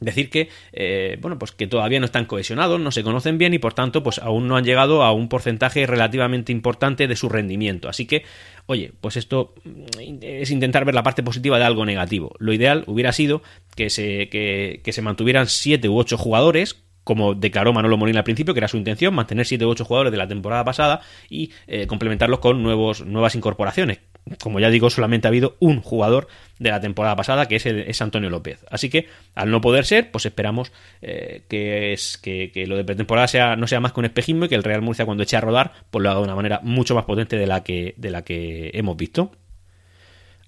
decir 0.00 0.28
que 0.28 0.50
eh, 0.72 1.16
bueno 1.22 1.38
pues 1.38 1.52
que 1.52 1.66
todavía 1.66 1.98
no 1.98 2.04
están 2.04 2.26
cohesionados 2.26 2.78
no 2.78 2.90
se 2.90 3.02
conocen 3.02 3.38
bien 3.38 3.54
y 3.54 3.58
por 3.58 3.72
tanto 3.72 4.02
pues 4.02 4.18
aún 4.18 4.46
no 4.46 4.56
han 4.56 4.64
llegado 4.64 5.02
a 5.02 5.12
un 5.12 5.30
porcentaje 5.30 5.86
relativamente 5.86 6.52
importante 6.52 7.08
de 7.08 7.16
su 7.16 7.30
rendimiento. 7.30 7.88
Así 7.88 8.06
que 8.06 8.24
oye 8.66 8.92
pues 9.00 9.16
esto 9.16 9.54
mm, 9.64 10.18
es 10.20 10.50
intentar 10.50 10.84
ver 10.84 10.94
la 10.94 11.02
parte 11.02 11.22
positiva 11.22 11.58
de 11.58 11.64
algo 11.64 11.86
negativo. 11.86 12.34
Lo 12.38 12.52
ideal 12.52 12.84
hubiera 12.86 13.12
sido 13.12 13.42
que 13.74 13.88
se 13.88 14.28
que, 14.28 14.82
que 14.84 14.92
se 14.92 15.00
mantuvieran 15.00 15.46
siete 15.46 15.88
u 15.88 15.96
ocho 15.96 16.18
jugadores 16.18 16.85
como 17.06 17.36
declaró 17.36 17.72
Manolo 17.72 17.96
Molina 17.96 18.18
al 18.18 18.24
principio, 18.24 18.52
que 18.52 18.58
era 18.58 18.66
su 18.66 18.76
intención, 18.76 19.14
mantener 19.14 19.46
7 19.46 19.64
u 19.64 19.68
8 19.68 19.84
jugadores 19.84 20.10
de 20.10 20.18
la 20.18 20.26
temporada 20.26 20.64
pasada 20.64 21.02
y 21.30 21.52
eh, 21.68 21.86
complementarlos 21.86 22.40
con 22.40 22.64
nuevos, 22.64 23.06
nuevas 23.06 23.36
incorporaciones. 23.36 24.00
Como 24.42 24.58
ya 24.58 24.70
digo, 24.70 24.90
solamente 24.90 25.28
ha 25.28 25.30
habido 25.30 25.56
un 25.60 25.82
jugador 25.82 26.26
de 26.58 26.70
la 26.70 26.80
temporada 26.80 27.14
pasada, 27.14 27.46
que 27.46 27.54
es, 27.54 27.66
es 27.66 28.02
Antonio 28.02 28.28
López. 28.28 28.66
Así 28.72 28.90
que, 28.90 29.06
al 29.36 29.52
no 29.52 29.60
poder 29.60 29.84
ser, 29.84 30.10
pues 30.10 30.26
esperamos 30.26 30.72
eh, 31.00 31.44
que, 31.48 31.92
es, 31.92 32.18
que, 32.18 32.50
lo 32.66 32.76
de 32.76 32.82
pretemporada 32.82 33.28
sea, 33.28 33.54
no 33.54 33.68
sea 33.68 33.78
más 33.78 33.92
que 33.92 34.00
un 34.00 34.06
espejismo 34.06 34.46
y 34.46 34.48
que 34.48 34.56
el 34.56 34.64
Real 34.64 34.82
Murcia 34.82 35.04
cuando 35.04 35.22
eche 35.22 35.36
a 35.36 35.40
rodar, 35.40 35.74
pues 35.92 36.02
lo 36.02 36.10
haga 36.10 36.18
de 36.18 36.24
una 36.24 36.34
manera 36.34 36.58
mucho 36.64 36.96
más 36.96 37.04
potente 37.04 37.36
de 37.36 37.46
la 37.46 37.62
que, 37.62 37.94
de 37.98 38.10
la 38.10 38.24
que 38.24 38.72
hemos 38.74 38.96
visto. 38.96 39.30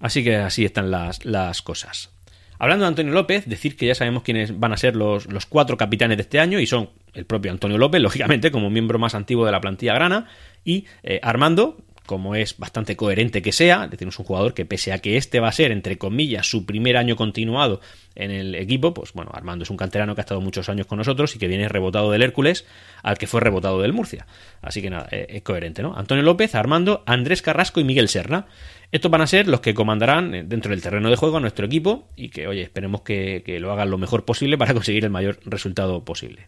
Así 0.01 0.25
que 0.25 0.35
así 0.35 0.65
están 0.65 0.91
las, 0.91 1.23
las 1.23 1.61
cosas. 1.61 2.11
Hablando 2.59 2.83
de 2.83 2.89
Antonio 2.89 3.13
López, 3.13 3.45
decir 3.47 3.77
que 3.77 3.87
ya 3.87 3.95
sabemos 3.95 4.21
quiénes 4.21 4.59
van 4.59 4.73
a 4.73 4.77
ser 4.77 4.95
los, 4.95 5.27
los, 5.27 5.45
cuatro 5.45 5.77
capitanes 5.77 6.17
de 6.17 6.23
este 6.23 6.41
año 6.41 6.59
y 6.59 6.67
son 6.67 6.89
el 7.13 7.25
propio 7.25 7.51
Antonio 7.51 7.77
López, 7.77 8.01
lógicamente, 8.01 8.51
como 8.51 8.69
miembro 8.69 8.99
más 8.99 9.15
antiguo 9.15 9.45
de 9.45 9.53
la 9.53 9.61
plantilla 9.61 9.93
grana, 9.93 10.27
y 10.65 10.85
eh, 11.03 11.21
Armando, 11.23 11.77
como 12.05 12.35
es 12.35 12.57
bastante 12.57 12.95
coherente 12.95 13.41
que 13.41 13.51
sea, 13.51 13.87
es 13.89 14.19
un 14.19 14.25
jugador 14.25 14.53
que 14.53 14.65
pese 14.65 14.91
a 14.91 14.97
que 14.97 15.15
este 15.15 15.39
va 15.39 15.47
a 15.47 15.51
ser, 15.51 15.71
entre 15.71 15.97
comillas, 15.97 16.47
su 16.47 16.65
primer 16.65 16.97
año 16.97 17.15
continuado 17.15 17.81
en 18.15 18.31
el 18.31 18.55
equipo, 18.55 18.93
pues 18.93 19.13
bueno, 19.13 19.31
Armando 19.33 19.63
es 19.63 19.69
un 19.69 19.77
canterano 19.77 20.15
que 20.15 20.21
ha 20.21 20.23
estado 20.23 20.41
muchos 20.41 20.67
años 20.69 20.87
con 20.87 20.97
nosotros 20.97 21.35
y 21.35 21.39
que 21.39 21.47
viene 21.47 21.69
rebotado 21.69 22.11
del 22.11 22.23
Hércules 22.23 22.65
al 23.03 23.17
que 23.17 23.27
fue 23.27 23.41
rebotado 23.41 23.79
del 23.81 23.93
Murcia. 23.93 24.25
Así 24.61 24.81
que 24.81 24.89
nada, 24.89 25.07
eh, 25.11 25.27
es 25.29 25.43
coherente, 25.43 25.81
¿no? 25.81 25.95
Antonio 25.95 26.23
López, 26.23 26.55
Armando, 26.55 27.03
Andrés 27.05 27.41
Carrasco 27.41 27.79
y 27.79 27.83
Miguel 27.83 28.09
Serna. 28.09 28.47
Estos 28.91 29.11
van 29.11 29.21
a 29.21 29.27
ser 29.27 29.47
los 29.47 29.59
que 29.59 29.73
comandarán 29.73 30.33
eh, 30.33 30.43
dentro 30.43 30.71
del 30.71 30.81
terreno 30.81 31.09
de 31.09 31.15
juego 31.15 31.37
a 31.37 31.39
nuestro 31.39 31.65
equipo 31.65 32.09
y 32.15 32.29
que, 32.29 32.47
oye, 32.47 32.63
esperemos 32.63 33.01
que, 33.01 33.43
lo 33.59 33.71
hagan 33.71 33.91
lo 33.91 33.97
mejor 33.97 34.25
posible 34.25 34.57
para 34.57 34.73
conseguir 34.75 35.03
el 35.03 35.11
mayor 35.11 35.39
resultado 35.45 36.03
posible. 36.03 36.47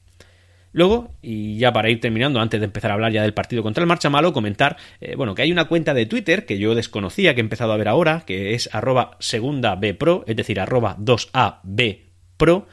Luego, 0.74 1.14
y 1.22 1.58
ya 1.58 1.74
para 1.74 1.90
ir 1.90 2.00
terminando, 2.00 2.40
antes 2.40 2.62
de 2.62 2.66
empezar 2.66 2.92
a 2.92 2.94
hablar 2.94 3.12
ya 3.12 3.24
del 3.24 3.34
partido 3.34 3.62
contra 3.62 3.82
el 3.82 3.88
Marcha 3.88 4.10
Malo, 4.10 4.32
comentar, 4.32 4.78
eh, 5.02 5.16
bueno, 5.16 5.36
que 5.36 5.42
hay 5.42 5.52
una 5.52 5.66
cuenta 5.66 5.94
de 5.94 6.06
Twitter 6.06 6.46
que 6.46 6.58
yo 6.58 6.76
desconocía, 6.76 7.36
que 7.36 7.42
he 7.42 7.44
empezado 7.44 7.74
a 7.74 7.78
ver 7.78 7.90
ahora, 7.90 8.24
que 8.26 8.54
es 8.54 8.74
arroba 8.74 9.18
segunda 9.20 9.76
B 9.76 9.94
Pro, 9.94 10.24
es 10.28 10.36
decir, 10.38 10.62
arroba 10.62 10.96
2AB 10.98 12.00
Pro, 12.38 12.68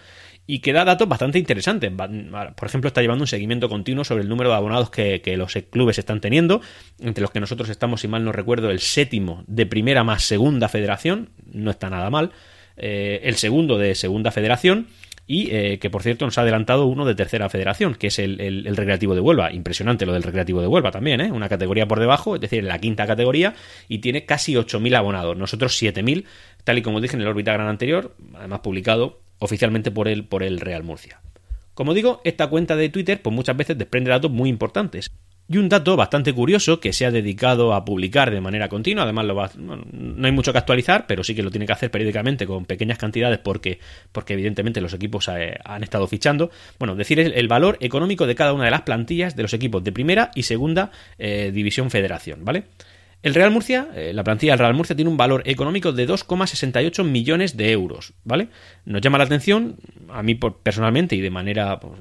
y 0.50 0.60
que 0.60 0.72
da 0.72 0.86
datos 0.86 1.06
bastante 1.06 1.38
interesantes. 1.38 1.92
Por 1.92 2.68
ejemplo, 2.68 2.88
está 2.88 3.02
llevando 3.02 3.22
un 3.22 3.28
seguimiento 3.28 3.68
continuo 3.68 4.02
sobre 4.02 4.22
el 4.22 4.30
número 4.30 4.48
de 4.48 4.56
abonados 4.56 4.88
que, 4.88 5.20
que, 5.20 5.36
los 5.36 5.52
clubes 5.68 5.98
están 5.98 6.22
teniendo, 6.22 6.62
entre 6.98 7.20
los 7.20 7.30
que 7.30 7.38
nosotros 7.38 7.68
estamos, 7.68 8.00
si 8.00 8.08
mal 8.08 8.24
no 8.24 8.32
recuerdo, 8.32 8.70
el 8.70 8.80
séptimo 8.80 9.44
de 9.46 9.66
primera 9.66 10.04
más 10.04 10.24
segunda 10.24 10.70
federación, 10.70 11.28
no 11.52 11.70
está 11.70 11.90
nada 11.90 12.08
mal, 12.08 12.32
eh, 12.78 13.20
el 13.24 13.34
segundo 13.36 13.76
de 13.76 13.94
segunda 13.94 14.30
federación, 14.30 14.86
y 15.26 15.50
eh, 15.54 15.78
que 15.78 15.90
por 15.90 16.02
cierto 16.02 16.24
nos 16.24 16.38
ha 16.38 16.40
adelantado 16.40 16.86
uno 16.86 17.04
de 17.04 17.14
tercera 17.14 17.50
federación, 17.50 17.94
que 17.94 18.06
es 18.06 18.18
el, 18.18 18.64
Recreativo 18.74 19.14
de 19.14 19.20
Huelva. 19.20 19.52
Impresionante 19.52 20.06
lo 20.06 20.14
del 20.14 20.22
Recreativo 20.22 20.62
de 20.62 20.66
Huelva 20.66 20.90
también, 20.90 21.20
¿eh? 21.20 21.30
una 21.30 21.50
categoría 21.50 21.86
por 21.86 22.00
debajo, 22.00 22.36
es 22.36 22.40
decir, 22.40 22.64
la 22.64 22.78
quinta 22.78 23.06
categoría, 23.06 23.54
y 23.86 23.98
tiene 23.98 24.24
casi 24.24 24.54
8.000 24.54 24.96
abonados, 24.96 25.36
nosotros 25.36 25.78
7.000, 25.80 26.24
tal 26.64 26.78
y 26.78 26.82
como 26.82 27.02
dije 27.02 27.16
en 27.16 27.20
el 27.20 27.28
órbita 27.28 27.52
gran 27.52 27.68
anterior, 27.68 28.16
además 28.34 28.60
publicado 28.60 29.27
oficialmente 29.38 29.90
por 29.90 30.08
el, 30.08 30.24
por 30.24 30.42
el 30.42 30.60
Real 30.60 30.84
Murcia. 30.84 31.20
Como 31.74 31.94
digo, 31.94 32.20
esta 32.24 32.48
cuenta 32.48 32.74
de 32.76 32.88
Twitter 32.88 33.22
pues 33.22 33.34
muchas 33.34 33.56
veces 33.56 33.78
desprende 33.78 34.10
datos 34.10 34.30
muy 34.30 34.48
importantes. 34.48 35.10
Y 35.50 35.56
un 35.56 35.70
dato 35.70 35.96
bastante 35.96 36.34
curioso 36.34 36.78
que 36.78 36.92
se 36.92 37.06
ha 37.06 37.10
dedicado 37.10 37.72
a 37.72 37.86
publicar 37.86 38.30
de 38.30 38.42
manera 38.42 38.68
continua, 38.68 39.04
además 39.04 39.56
no 39.56 40.26
hay 40.26 40.32
mucho 40.32 40.52
que 40.52 40.58
actualizar, 40.58 41.06
pero 41.06 41.24
sí 41.24 41.34
que 41.34 41.42
lo 41.42 41.50
tiene 41.50 41.64
que 41.64 41.72
hacer 41.72 41.90
periódicamente 41.90 42.46
con 42.46 42.66
pequeñas 42.66 42.98
cantidades 42.98 43.38
porque, 43.38 43.78
porque 44.12 44.34
evidentemente 44.34 44.82
los 44.82 44.92
equipos 44.92 45.26
eh, 45.28 45.56
han 45.64 45.82
estado 45.82 46.06
fichando. 46.06 46.50
Bueno, 46.78 46.96
decir 46.96 47.18
el, 47.18 47.48
valor 47.48 47.78
económico 47.80 48.26
de 48.26 48.34
cada 48.34 48.52
una 48.52 48.64
de 48.64 48.70
las 48.70 48.82
plantillas 48.82 49.36
de 49.36 49.42
los 49.42 49.54
equipos 49.54 49.82
de 49.82 49.90
primera 49.90 50.32
y 50.34 50.42
segunda 50.42 50.90
eh, 51.16 51.50
división 51.50 51.90
federación, 51.90 52.44
¿vale? 52.44 52.64
El 53.22 53.34
Real 53.34 53.50
Murcia, 53.50 53.88
eh, 53.94 54.12
la 54.14 54.22
plantilla 54.22 54.52
del 54.52 54.60
Real 54.60 54.74
Murcia 54.74 54.94
tiene 54.94 55.10
un 55.10 55.16
valor 55.16 55.42
económico 55.44 55.92
de 55.92 56.06
2,68 56.06 57.04
millones 57.04 57.56
de 57.56 57.72
euros, 57.72 58.14
¿vale? 58.24 58.48
Nos 58.84 59.00
llama 59.00 59.18
la 59.18 59.24
atención, 59.24 59.76
a 60.08 60.22
mí 60.22 60.36
personalmente 60.36 61.16
y 61.16 61.20
de 61.20 61.30
manera 61.30 61.80
pues, 61.80 62.00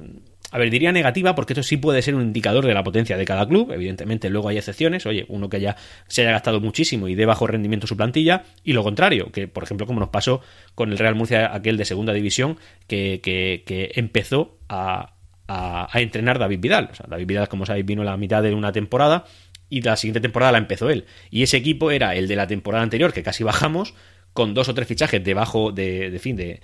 a 0.50 0.56
ver, 0.56 0.70
diría 0.70 0.92
negativa 0.92 1.34
porque 1.34 1.52
esto 1.52 1.62
sí 1.62 1.76
puede 1.76 2.00
ser 2.00 2.14
un 2.14 2.22
indicador 2.22 2.64
de 2.64 2.72
la 2.72 2.82
potencia 2.82 3.16
de 3.18 3.24
cada 3.26 3.46
club. 3.46 3.70
Evidentemente, 3.70 4.30
luego 4.30 4.48
hay 4.48 4.56
excepciones. 4.56 5.04
Oye, 5.04 5.26
uno 5.28 5.50
que 5.50 5.60
ya 5.60 5.76
se 6.06 6.22
haya 6.22 6.30
gastado 6.30 6.60
muchísimo 6.60 7.08
y 7.08 7.14
de 7.14 7.26
bajo 7.26 7.46
rendimiento 7.46 7.86
su 7.86 7.96
plantilla. 7.96 8.44
Y 8.64 8.72
lo 8.72 8.82
contrario, 8.82 9.30
que 9.30 9.46
por 9.46 9.64
ejemplo, 9.64 9.86
como 9.86 10.00
nos 10.00 10.08
pasó 10.08 10.40
con 10.74 10.90
el 10.90 10.98
Real 10.98 11.14
Murcia, 11.14 11.54
aquel 11.54 11.76
de 11.76 11.84
segunda 11.84 12.14
división, 12.14 12.56
que, 12.86 13.20
que, 13.22 13.92
empezó 13.96 14.56
a, 14.70 15.16
a, 15.48 15.88
entrenar 16.00 16.38
David 16.38 16.60
Vidal. 16.60 16.88
O 16.92 16.94
sea, 16.94 17.06
David 17.08 17.26
Vidal, 17.26 17.48
como 17.48 17.66
sabéis, 17.66 17.84
vino 17.84 18.00
a 18.00 18.06
la 18.06 18.16
mitad 18.16 18.42
de 18.42 18.54
una 18.54 18.72
temporada 18.72 19.26
y 19.68 19.82
la 19.82 19.96
siguiente 19.96 20.20
temporada 20.20 20.52
la 20.52 20.58
empezó 20.58 20.90
él. 20.90 21.06
Y 21.30 21.42
ese 21.42 21.56
equipo 21.56 21.90
era 21.90 22.14
el 22.14 22.28
de 22.28 22.36
la 22.36 22.46
temporada 22.46 22.82
anterior, 22.82 23.12
que 23.12 23.22
casi 23.22 23.44
bajamos, 23.44 23.94
con 24.32 24.54
dos 24.54 24.68
o 24.68 24.74
tres 24.74 24.88
fichajes 24.88 25.22
debajo 25.24 25.72
de, 25.72 26.10
de 26.10 26.18
fin, 26.18 26.36
de, 26.36 26.60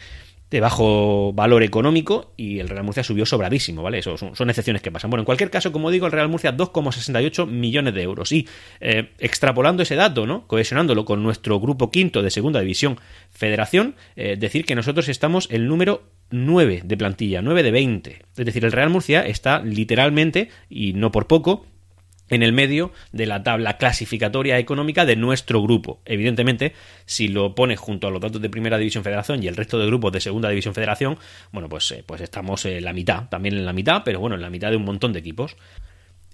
de 0.54 0.60
bajo 0.60 1.32
valor 1.32 1.64
económico 1.64 2.32
y 2.36 2.60
el 2.60 2.68
Real 2.68 2.84
Murcia 2.84 3.02
subió 3.02 3.26
sobradísimo, 3.26 3.82
¿vale? 3.82 3.98
Eso 3.98 4.16
son, 4.16 4.50
excepciones 4.50 4.82
que 4.82 4.92
pasan. 4.92 5.10
Bueno, 5.10 5.22
en 5.22 5.24
cualquier 5.24 5.50
caso, 5.50 5.72
como 5.72 5.90
digo, 5.90 6.06
el 6.06 6.12
Real 6.12 6.28
Murcia 6.28 6.56
2,68 6.56 7.48
millones 7.48 7.92
de 7.92 8.02
euros. 8.02 8.30
Y 8.30 8.46
eh, 8.80 9.10
extrapolando 9.18 9.82
ese 9.82 9.96
dato, 9.96 10.26
¿no? 10.26 10.46
Cohesionándolo 10.46 11.04
con 11.04 11.24
nuestro 11.24 11.58
grupo 11.58 11.90
quinto 11.90 12.22
de 12.22 12.30
segunda 12.30 12.60
división 12.60 13.00
federación, 13.30 13.96
eh, 14.14 14.36
decir 14.38 14.64
que 14.64 14.76
nosotros 14.76 15.08
estamos 15.08 15.48
el 15.50 15.66
número 15.66 16.04
9 16.30 16.82
de 16.84 16.96
plantilla, 16.96 17.42
9 17.42 17.62
de 17.64 17.70
20. 17.72 18.18
Es 18.36 18.46
decir, 18.46 18.64
el 18.64 18.70
Real 18.70 18.90
Murcia 18.90 19.26
está 19.26 19.60
literalmente, 19.60 20.50
y 20.68 20.92
no 20.92 21.10
por 21.10 21.26
poco, 21.26 21.66
en 22.30 22.42
el 22.42 22.52
medio 22.52 22.92
de 23.12 23.26
la 23.26 23.42
tabla 23.42 23.76
clasificatoria 23.76 24.58
económica 24.58 25.04
de 25.04 25.16
nuestro 25.16 25.62
grupo. 25.62 26.00
Evidentemente, 26.04 26.74
si 27.04 27.28
lo 27.28 27.54
pones 27.54 27.78
junto 27.78 28.08
a 28.08 28.10
los 28.10 28.20
datos 28.20 28.40
de 28.40 28.50
Primera 28.50 28.78
División 28.78 29.04
Federación 29.04 29.42
y 29.42 29.48
el 29.48 29.56
resto 29.56 29.78
de 29.78 29.86
grupos 29.86 30.12
de 30.12 30.20
Segunda 30.20 30.48
División 30.48 30.74
Federación, 30.74 31.18
bueno, 31.52 31.68
pues, 31.68 31.90
eh, 31.92 32.02
pues 32.06 32.20
estamos 32.20 32.64
en 32.64 32.84
la 32.84 32.92
mitad, 32.92 33.28
también 33.28 33.56
en 33.56 33.66
la 33.66 33.72
mitad, 33.72 34.02
pero 34.04 34.20
bueno, 34.20 34.36
en 34.36 34.42
la 34.42 34.50
mitad 34.50 34.70
de 34.70 34.76
un 34.76 34.84
montón 34.84 35.12
de 35.12 35.20
equipos. 35.20 35.56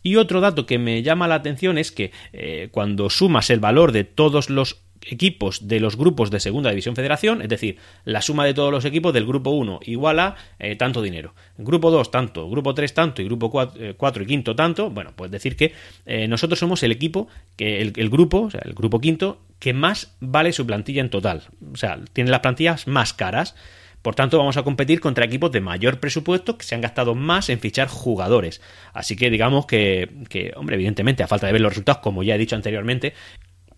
Y 0.03 0.17
otro 0.17 0.41
dato 0.41 0.65
que 0.65 0.79
me 0.79 1.03
llama 1.03 1.29
la 1.29 1.35
atención 1.35 1.77
es 1.77 1.93
que 1.93 2.13
eh, 2.33 2.69
cuando 2.71 3.11
sumas 3.11 3.51
el 3.51 3.61
valor 3.61 3.93
de 3.93 4.05
todos 4.05 4.49
los 4.49 4.81
equipos 5.03 5.67
de 5.67 5.81
los 5.81 5.97
grupos 5.97 6.31
de 6.31 6.41
Segunda 6.41 6.71
División 6.71 6.95
Federación, 6.95 7.43
es 7.43 7.49
decir, 7.49 7.79
la 8.05 8.23
suma 8.23 8.45
de 8.45 8.55
todos 8.55 8.71
los 8.71 8.85
equipos 8.85 9.13
del 9.13 9.27
grupo 9.27 9.51
1 9.51 9.81
igual 9.85 10.19
a 10.21 10.37
eh, 10.59 10.77
tanto 10.77 11.03
dinero. 11.03 11.35
Grupo 11.59 11.91
2 11.91 12.11
tanto, 12.11 12.49
grupo 12.49 12.75
3 12.75 12.93
tanto 12.93 13.23
y 13.23 13.25
grupo 13.25 13.51
4, 13.51 13.79
eh, 13.81 14.25
y 14.25 14.27
quinto 14.27 14.55
tanto, 14.55 14.91
bueno, 14.91 15.13
pues 15.17 15.31
decir 15.31 15.57
que 15.57 15.73
eh, 16.07 16.29
nosotros 16.29 16.59
somos 16.59 16.83
el 16.83 16.93
equipo, 16.93 17.29
el, 17.59 17.93
el, 17.97 18.11
grupo, 18.11 18.43
o 18.43 18.51
sea, 18.51 18.63
el 18.65 18.75
grupo 18.75 19.01
quinto, 19.01 19.41
que 19.59 19.73
más 19.73 20.17
vale 20.21 20.53
su 20.53 20.67
plantilla 20.67 21.01
en 21.01 21.11
total. 21.11 21.45
O 21.73 21.77
sea, 21.77 22.01
tiene 22.13 22.31
las 22.31 22.41
plantillas 22.41 22.87
más 22.87 23.13
caras. 23.13 23.55
Por 24.03 24.15
tanto, 24.15 24.39
vamos 24.39 24.57
a 24.57 24.63
competir 24.63 24.99
contra 25.01 25.27
equipos 25.27 25.53
de 25.53 25.61
mayor 25.61 26.01
presupuesto 26.01 26.57
que 26.57 26.65
se 26.65 26.75
han 26.75 26.81
gastado 26.81 27.15
más 27.15 27.51
en 27.51 27.61
fichar 27.61 27.89
jugadores. 27.89 28.63
Así 28.95 29.15
que 29.15 29.29
digamos 29.29 29.67
que, 29.67 30.09
que, 30.31 30.53
hombre, 30.57 30.77
evidentemente, 30.77 31.23
a 31.23 31.29
falta 31.29 31.47
de 31.47 31.53
ver 31.53 31.61
los 31.61 31.73
resultados, 31.73 32.01
como 32.01 32.23
ya 32.23 32.35
he 32.35 32.39
dicho 32.39 32.57
anteriormente, 32.57 33.13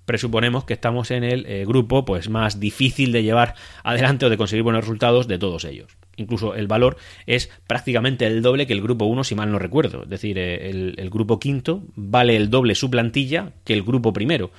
presuponemos 0.05 0.65
que 0.65 0.75
estamos 0.75 1.11
en 1.11 1.25
el 1.25 1.47
eh, 1.47 1.65
grupo 1.67 2.05
pues 2.05 2.29
más 2.29 2.61
difícil 2.61 3.13
de 3.13 3.23
llevar 3.23 3.55
adelante 3.85 4.27
o 4.27 4.31
de 4.31 4.37
conseguir 4.37 4.63
buenos 4.63 4.83
resultados 4.83 5.29
de 5.29 5.39
todos 5.39 5.65
ellos. 5.65 5.97
Incluso 6.17 6.55
el 6.55 6.67
valor 6.67 6.97
es 7.27 7.51
prácticamente 7.67 8.27
el 8.27 8.43
doble 8.43 8.67
que 8.67 8.73
el 8.73 8.83
grupo 8.83 9.07
1, 9.07 9.25
si 9.25 9.35
mal 9.35 9.51
no 9.51 9.59
recuerdo. 9.59 10.03
Es 10.03 10.11
decir, 10.11 10.39
eh, 10.39 10.69
el, 10.71 11.11
grupo 11.11 11.39
quinto 11.41 11.83
vale 11.95 12.37
el 12.37 12.51
doble 12.51 12.75
su 12.75 12.91
plantilla 12.91 13.53
que 13.65 13.73
el 13.75 13.83
grupo 13.83 14.13
primero. 14.13 14.51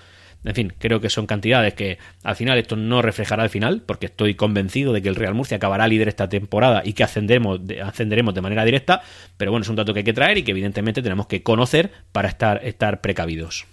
En 0.45 0.55
fin, 0.55 0.73
creo 0.77 0.99
que 0.99 1.09
son 1.09 1.25
cantidades 1.25 1.73
que 1.73 1.99
al 2.23 2.35
final 2.35 2.57
esto 2.57 2.75
no 2.75 3.01
reflejará 3.01 3.43
al 3.43 3.49
final, 3.49 3.81
porque 3.85 4.07
estoy 4.07 4.35
convencido 4.35 4.91
de 4.91 5.01
que 5.01 5.07
el 5.07 5.15
Real 5.15 5.33
Murcia 5.33 5.55
acabará 5.55 5.87
líder 5.87 6.09
esta 6.09 6.27
temporada 6.27 6.81
y 6.83 6.93
que 6.93 7.03
ascenderemos 7.03 7.65
de, 7.65 7.75
de 7.77 8.41
manera 8.41 8.65
directa, 8.65 9.03
pero 9.37 9.51
bueno, 9.51 9.63
es 9.63 9.69
un 9.69 9.77
dato 9.77 9.93
que 9.93 9.99
hay 9.99 10.03
que 10.03 10.11
traer 10.11 10.37
y 10.39 10.43
que 10.43 10.51
evidentemente 10.51 11.01
tenemos 11.01 11.27
que 11.27 11.43
conocer 11.43 11.91
para 12.11 12.27
estar, 12.27 12.59
estar 12.65 12.99
precavidos. 12.99 13.65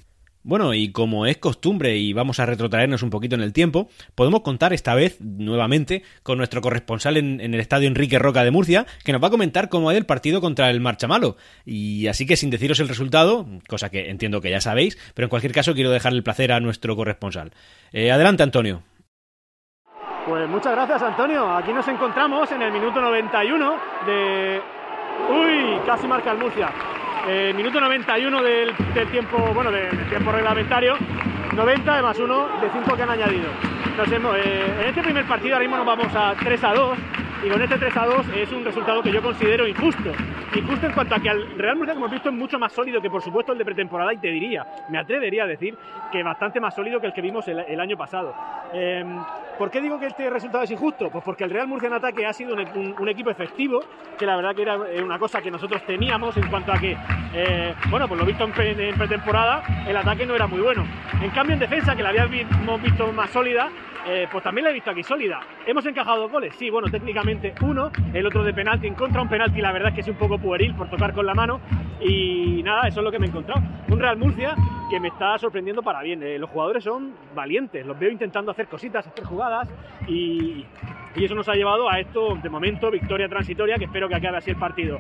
Bueno, 0.43 0.73
y 0.73 0.91
como 0.91 1.27
es 1.27 1.37
costumbre 1.37 1.99
y 1.99 2.15
vamos 2.15 2.41
a 2.41 2.47
retrotraernos 2.47 3.03
un 3.03 3.11
poquito 3.11 3.35
en 3.35 3.43
el 3.43 3.53
tiempo, 3.53 3.89
podemos 4.15 4.41
contar 4.41 4.73
esta 4.73 4.95
vez 4.95 5.21
nuevamente 5.21 6.03
con 6.23 6.39
nuestro 6.39 6.63
corresponsal 6.63 7.19
en, 7.19 7.41
el 7.41 7.61
estadio 7.61 7.89
Enrique 7.89 8.19
Roca 8.19 8.43
de 8.43 8.51
Murcia, 8.51 8.87
que 9.05 9.13
nos 9.13 9.23
va 9.23 9.29
a 9.29 9.31
comentar 9.31 9.69
cómo 9.69 9.91
ha 9.91 9.95
el 9.95 10.07
partido 10.07 10.41
contra 10.41 10.71
el 10.71 10.81
Marchamalo. 10.81 11.37
Y 11.67 12.07
así 12.07 12.25
que 12.25 12.37
sin 12.37 12.49
deciros 12.49 12.81
el 12.81 12.89
resultado, 12.89 13.47
cosa 13.69 13.91
que 13.91 14.09
entiendo 14.09 14.41
que 14.41 14.51
ya 14.51 14.63
sabéis, 14.63 14.97
pero 15.15 15.27
en 15.27 15.31
cualquier 15.31 15.53
caso 15.53 15.75
quiero 15.75 15.91
dejar 15.91 16.15
el 16.15 16.23
placer 16.23 16.53
a 16.53 16.61
nuestro 16.61 16.97
corresponsal. 16.97 17.53
Eh, 17.93 18.11
adelante, 18.11 18.43
Antonio. 18.43 18.83
Pues 20.27 20.49
muchas 20.49 20.73
gracias, 20.73 21.03
Antonio. 21.03 21.55
Aquí 21.55 21.73
nos 21.73 21.87
encontramos 21.87 22.51
en 22.51 22.63
el 22.63 22.73
minuto 22.73 23.01
91 23.01 23.77
de... 24.07 24.61
Uy, 25.29 25.81
casi 25.85 26.07
marca 26.07 26.33
el 26.33 26.39
Murcia. 26.39 26.73
Eh, 27.29 27.53
minuto 27.55 27.81
91 27.81 28.43
del, 28.43 28.75
tiempo, 29.11 29.37
bueno, 29.55 29.71
del, 29.71 30.09
tiempo 30.09 30.33
reglamentario, 30.33 30.97
90 31.55 31.97
de 31.97 32.03
más 32.03 32.19
1 32.19 32.49
de 32.61 32.71
5 32.71 32.97
que 32.97 33.03
han 33.03 33.11
añadido. 33.11 33.49
Eh, 34.37 34.77
en 34.81 34.87
este 34.87 35.03
primer 35.03 35.27
partido 35.27 35.55
ahora 35.55 35.69
mismo 35.69 35.77
nos 35.77 35.87
vamos 35.87 36.15
a 36.15 36.35
3 36.35 36.65
a 36.65 36.73
2 36.73 36.99
y 37.43 37.49
con 37.49 37.63
este 37.63 37.79
3 37.79 37.97
a 37.97 38.07
2 38.07 38.27
es 38.37 38.53
un 38.53 38.65
resultado 38.65 39.03
que 39.03 39.13
yo 39.13 39.23
considero 39.23 39.67
injusto. 39.67 40.13
Injusto 40.55 40.87
en 40.87 40.93
cuanto 40.93 41.15
a 41.15 41.21
que 41.21 41.31
al 41.31 41.59
Real 41.59 41.77
Murcia, 41.77 41.95
como 41.95 42.07
hemos 42.07 42.15
visto, 42.15 42.29
es 42.29 42.35
mucho 42.35 42.59
más 42.59 42.73
sólido 42.73 43.01
que 43.01 43.09
por 43.09 43.23
supuesto 43.23 43.53
el 43.53 43.59
de 43.59 43.65
pretemporada 43.65 44.13
y 44.13 44.19
te 44.19 44.29
diría, 44.29 44.67
me 44.91 44.99
atrevería 44.99 45.45
a 45.45 45.47
decir 45.47 45.77
que 46.13 46.23
bastante 46.23 46.61
más 46.61 46.75
sólido 46.75 47.01
que 47.01 47.07
el 47.07 47.13
que 47.13 47.23
vimos 47.23 47.47
el, 47.49 47.81
año 47.81 47.97
pasado. 47.97 48.35
Em, 48.73 49.19
¿Por 49.59 49.71
qué 49.71 49.81
digo 49.81 49.99
que 49.99 50.07
este 50.07 50.29
resultado 50.29 50.65
es 50.65 50.71
injusto? 50.71 51.11
Pues 51.11 51.25
porque 51.25 51.45
el 51.45 51.51
Real 51.51 51.69
Murcia 51.69 51.87
en 51.87 51.95
ataque 51.95 52.27
ha 52.27 52.33
sido 52.33 52.55
un, 52.55 53.09
equipo 53.09 53.31
efectivo, 53.31 53.81
que 54.19 54.27
la 54.27 54.37
verdad 54.37 54.55
que 54.55 54.63
era 54.63 54.77
eh, 54.91 55.03
una 55.03 55.19
cosa 55.19 55.41
que 55.41 55.51
nosotros 55.51 55.85
teníamos 55.87 56.37
en 56.37 56.49
cuanto 56.49 56.73
a 56.73 56.79
que, 56.79 56.97
eh, 57.35 57.75
bueno, 57.91 58.09
pues 58.09 58.21
lo 58.21 58.27
visto 58.27 58.45
en, 58.45 58.53
pretemporada, 58.53 59.63
el 59.87 59.97
ataque 59.97 60.27
no 60.27 60.35
era 60.35 60.47
muy 60.47 60.61
bueno. 60.61 60.87
En 61.23 61.31
cambio, 61.31 61.55
en 61.55 61.61
defensa, 61.61 61.95
que 61.95 62.03
la 62.03 62.11
habíamos 62.11 62.83
visto 62.83 63.13
más 63.13 63.31
sólida, 63.31 63.71
eh, 64.07 64.27
pues 64.31 64.43
también 64.43 64.65
la 64.65 64.71
he 64.71 64.75
visto 64.75 64.91
aquí 64.91 65.03
sólida. 65.03 65.41
¿Hemos 65.67 65.85
encajado 65.87 66.29
goles? 66.29 66.55
Sí, 66.57 66.71
bueno, 66.71 66.89
técnicamente 66.89 67.55
uno, 67.63 67.91
el 68.13 68.27
otro 68.27 68.43
de 68.45 68.53
penalti 68.53 68.87
en 68.87 68.95
contra, 68.95 69.23
un 69.23 69.29
penalti 69.29 69.61
la 69.61 69.73
verdad 69.73 69.89
es 69.91 69.95
que 69.95 70.01
es 70.01 70.09
un 70.09 70.17
poco 70.17 70.39
pueril 70.39 70.75
por 70.75 70.89
tocar 70.89 71.13
con 71.13 71.27
la 71.27 71.35
mano 71.35 71.61
y 72.01 72.63
nada, 72.63 72.89
eso 72.89 73.01
es 73.01 73.05
lo 73.05 73.11
que 73.11 73.19
me 73.19 73.27
he 73.27 73.29
encontrado. 73.29 73.63
Un 73.89 73.99
Real 73.99 74.17
Murcia 74.17 74.55
que 74.91 75.01
me 75.01 75.09
está 75.09 75.39
sorprendiendo 75.39 75.83
para 75.83 76.03
bien. 76.03 76.23
Eh, 76.23 76.39
los 76.39 76.51
jugadores 76.51 76.85
son 76.85 77.15
valientes, 77.35 77.87
los 77.87 77.99
veo 77.99 78.11
intentando 78.11 78.51
hacer 78.51 78.67
cositas, 78.67 79.07
hacer 79.07 79.25
jugadas 79.25 79.69
y, 80.09 80.67
y 81.15 81.25
eso 81.25 81.35
nos 81.35 81.49
ha 81.49 81.55
llevado 81.55 81.89
a 81.89 81.99
esto, 81.99 82.37
de 82.37 82.49
momento, 82.49 82.91
victoria 82.91 83.29
transitoria, 83.29 83.77
que 83.77 83.85
espero 83.85 84.09
que 84.09 84.15
acabe 84.15 84.39
así 84.39 84.51
el 84.51 84.57
partido. 84.57 84.99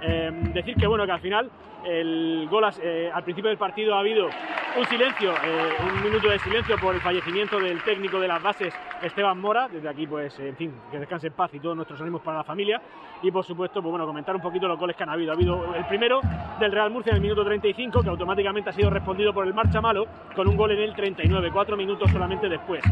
Em, 0.00 0.52
decir 0.52 0.74
que 0.74 0.86
bueno, 0.86 1.06
que 1.06 1.12
al 1.12 1.20
final 1.20 1.50
el 1.84 2.48
gol 2.50 2.64
eh, 2.82 3.10
al 3.12 3.22
principio 3.24 3.48
del 3.48 3.58
partido 3.58 3.94
ha 3.94 4.00
habido 4.00 4.26
un 4.26 4.86
silencio, 4.86 5.32
eh, 5.32 5.70
un 5.84 6.02
minuto 6.02 6.28
de 6.28 6.38
silencio 6.38 6.76
por 6.78 6.94
el 6.94 7.00
fallecimiento 7.00 7.60
del 7.60 7.82
técnico 7.82 8.18
de 8.18 8.26
las 8.28 8.42
bases 8.42 8.74
Esteban 9.02 9.38
Mora. 9.38 9.68
Desde 9.68 9.88
aquí, 9.88 10.06
pues, 10.06 10.38
en 10.40 10.56
fin, 10.56 10.74
que 10.90 10.98
descanse 10.98 11.28
en 11.28 11.34
paz 11.34 11.52
y 11.54 11.60
todos 11.60 11.76
nuestros 11.76 12.00
ánimos 12.00 12.22
para 12.22 12.38
la 12.38 12.44
familia. 12.44 12.80
Y 13.22 13.30
por 13.30 13.44
supuesto, 13.44 13.80
pues 13.80 13.90
bueno, 13.90 14.06
comentar 14.06 14.34
un 14.34 14.42
poquito 14.42 14.66
los 14.66 14.78
goles 14.78 14.96
que 14.96 15.02
han 15.02 15.10
habido. 15.10 15.32
Ha 15.32 15.34
habido 15.34 15.74
el 15.74 15.84
primero 15.86 16.20
del 16.58 16.72
Real 16.72 16.90
Murcia 16.90 17.10
en 17.10 17.16
el 17.16 17.22
minuto 17.22 17.44
35, 17.44 18.02
que 18.02 18.08
automáticamente 18.08 18.70
ha 18.70 18.72
sido 18.72 18.90
respondido 18.90 19.32
por 19.32 19.46
el 19.46 19.54
Marcha 19.54 19.80
Malo 19.80 20.06
con 20.34 20.48
un 20.48 20.56
gol 20.56 20.72
en 20.72 20.80
el 20.80 20.94
39, 20.94 21.50
cuatro 21.52 21.76
minutos 21.76 22.10
solamente 22.10 22.48
después. 22.48 22.82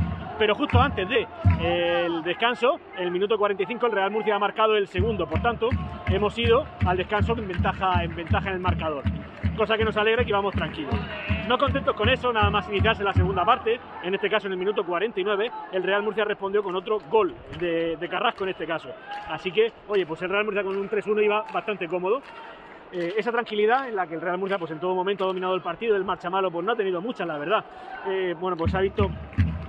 Pero 0.40 0.54
justo 0.54 0.80
antes 0.80 1.06
de 1.06 1.26
el 1.60 2.22
descanso, 2.22 2.80
el 2.96 3.10
minuto 3.10 3.36
45, 3.36 3.84
el 3.84 3.92
Real 3.92 4.10
Murcia 4.10 4.36
ha 4.36 4.38
marcado 4.38 4.74
el 4.74 4.88
segundo. 4.88 5.26
Por 5.26 5.42
tanto, 5.42 5.68
hemos 6.08 6.38
ido 6.38 6.66
al 6.86 6.96
descanso 6.96 7.36
en 7.36 7.46
ventaja 7.46 8.02
en, 8.02 8.16
ventaja 8.16 8.48
en 8.48 8.54
el 8.54 8.60
marcador. 8.60 9.04
Cosa 9.54 9.76
que 9.76 9.84
nos 9.84 9.98
alegra 9.98 10.22
y 10.22 10.24
que 10.24 10.32
vamos 10.32 10.54
tranquilos. 10.54 10.94
No 11.46 11.58
contentos 11.58 11.94
con 11.94 12.08
eso, 12.08 12.32
nada 12.32 12.48
más 12.48 12.66
iniciarse 12.70 13.04
la 13.04 13.12
segunda 13.12 13.44
parte, 13.44 13.78
en 14.02 14.14
este 14.14 14.30
caso 14.30 14.46
en 14.46 14.54
el 14.54 14.58
minuto 14.58 14.82
49, 14.82 15.50
el 15.72 15.82
Real 15.82 16.02
Murcia 16.02 16.24
respondió 16.24 16.62
con 16.62 16.74
otro 16.74 17.00
gol 17.10 17.34
de, 17.58 18.08
Carrasco 18.10 18.44
en 18.44 18.50
este 18.50 18.66
caso. 18.66 18.88
Así 19.28 19.52
que, 19.52 19.70
oye, 19.88 20.06
pues 20.06 20.22
el 20.22 20.30
Real 20.30 20.46
Murcia 20.46 20.62
con 20.62 20.74
un 20.74 20.88
3-1 20.88 21.22
iba 21.22 21.44
bastante 21.52 21.86
cómodo. 21.86 22.22
Eh, 22.92 23.12
esa 23.18 23.30
tranquilidad 23.30 23.90
en 23.90 23.94
la 23.94 24.06
que 24.06 24.14
el 24.14 24.22
Real 24.22 24.38
Murcia 24.38 24.58
pues 24.58 24.70
en 24.70 24.80
todo 24.80 24.94
momento 24.94 25.24
ha 25.24 25.26
dominado 25.26 25.54
el 25.54 25.60
partido, 25.60 25.96
el 25.96 26.04
marcha 26.04 26.30
malo 26.30 26.50
pues 26.50 26.64
no 26.64 26.72
ha 26.72 26.76
tenido 26.76 27.02
mucha 27.02 27.26
la 27.26 27.36
verdad. 27.36 27.62
Eh, 28.08 28.34
bueno, 28.40 28.56
pues 28.56 28.74
ha 28.74 28.80
visto 28.80 29.10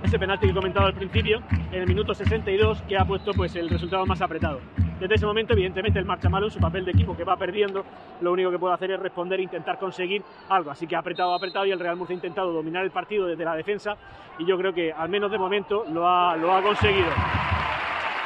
ese 0.02 0.18
penalti 0.18 0.46
que 0.46 0.52
he 0.52 0.54
comentado 0.54 0.86
al 0.86 0.94
principio, 0.94 1.40
en 1.70 1.80
el 1.80 1.86
minuto 1.86 2.14
62, 2.14 2.82
que 2.82 2.96
ha 2.96 3.04
puesto 3.04 3.32
pues 3.32 3.54
el 3.56 3.68
resultado 3.68 4.04
más 4.06 4.20
apretado. 4.20 4.60
Desde 5.00 5.16
ese 5.16 5.26
momento, 5.26 5.52
evidentemente, 5.52 5.98
el 5.98 6.04
marcha 6.04 6.28
malo 6.28 6.46
en 6.46 6.52
su 6.52 6.60
papel 6.60 6.84
de 6.84 6.92
equipo 6.92 7.16
que 7.16 7.24
va 7.24 7.36
perdiendo, 7.36 7.84
lo 8.20 8.32
único 8.32 8.50
que 8.50 8.58
puede 8.58 8.74
hacer 8.74 8.92
es 8.92 9.00
responder 9.00 9.40
e 9.40 9.42
intentar 9.42 9.78
conseguir 9.78 10.22
algo. 10.48 10.70
Así 10.70 10.86
que 10.86 10.94
ha 10.94 11.00
apretado, 11.00 11.34
apretado 11.34 11.66
y 11.66 11.72
el 11.72 11.80
Real 11.80 11.96
Murcia 11.96 12.14
ha 12.14 12.16
intentado 12.16 12.52
dominar 12.52 12.84
el 12.84 12.92
partido 12.92 13.26
desde 13.26 13.44
la 13.44 13.56
defensa 13.56 13.96
y 14.38 14.44
yo 14.44 14.56
creo 14.56 14.72
que, 14.72 14.92
al 14.92 15.08
menos 15.08 15.30
de 15.30 15.38
momento, 15.38 15.84
lo 15.92 16.08
ha, 16.08 16.36
lo 16.36 16.52
ha 16.52 16.62
conseguido. 16.62 17.08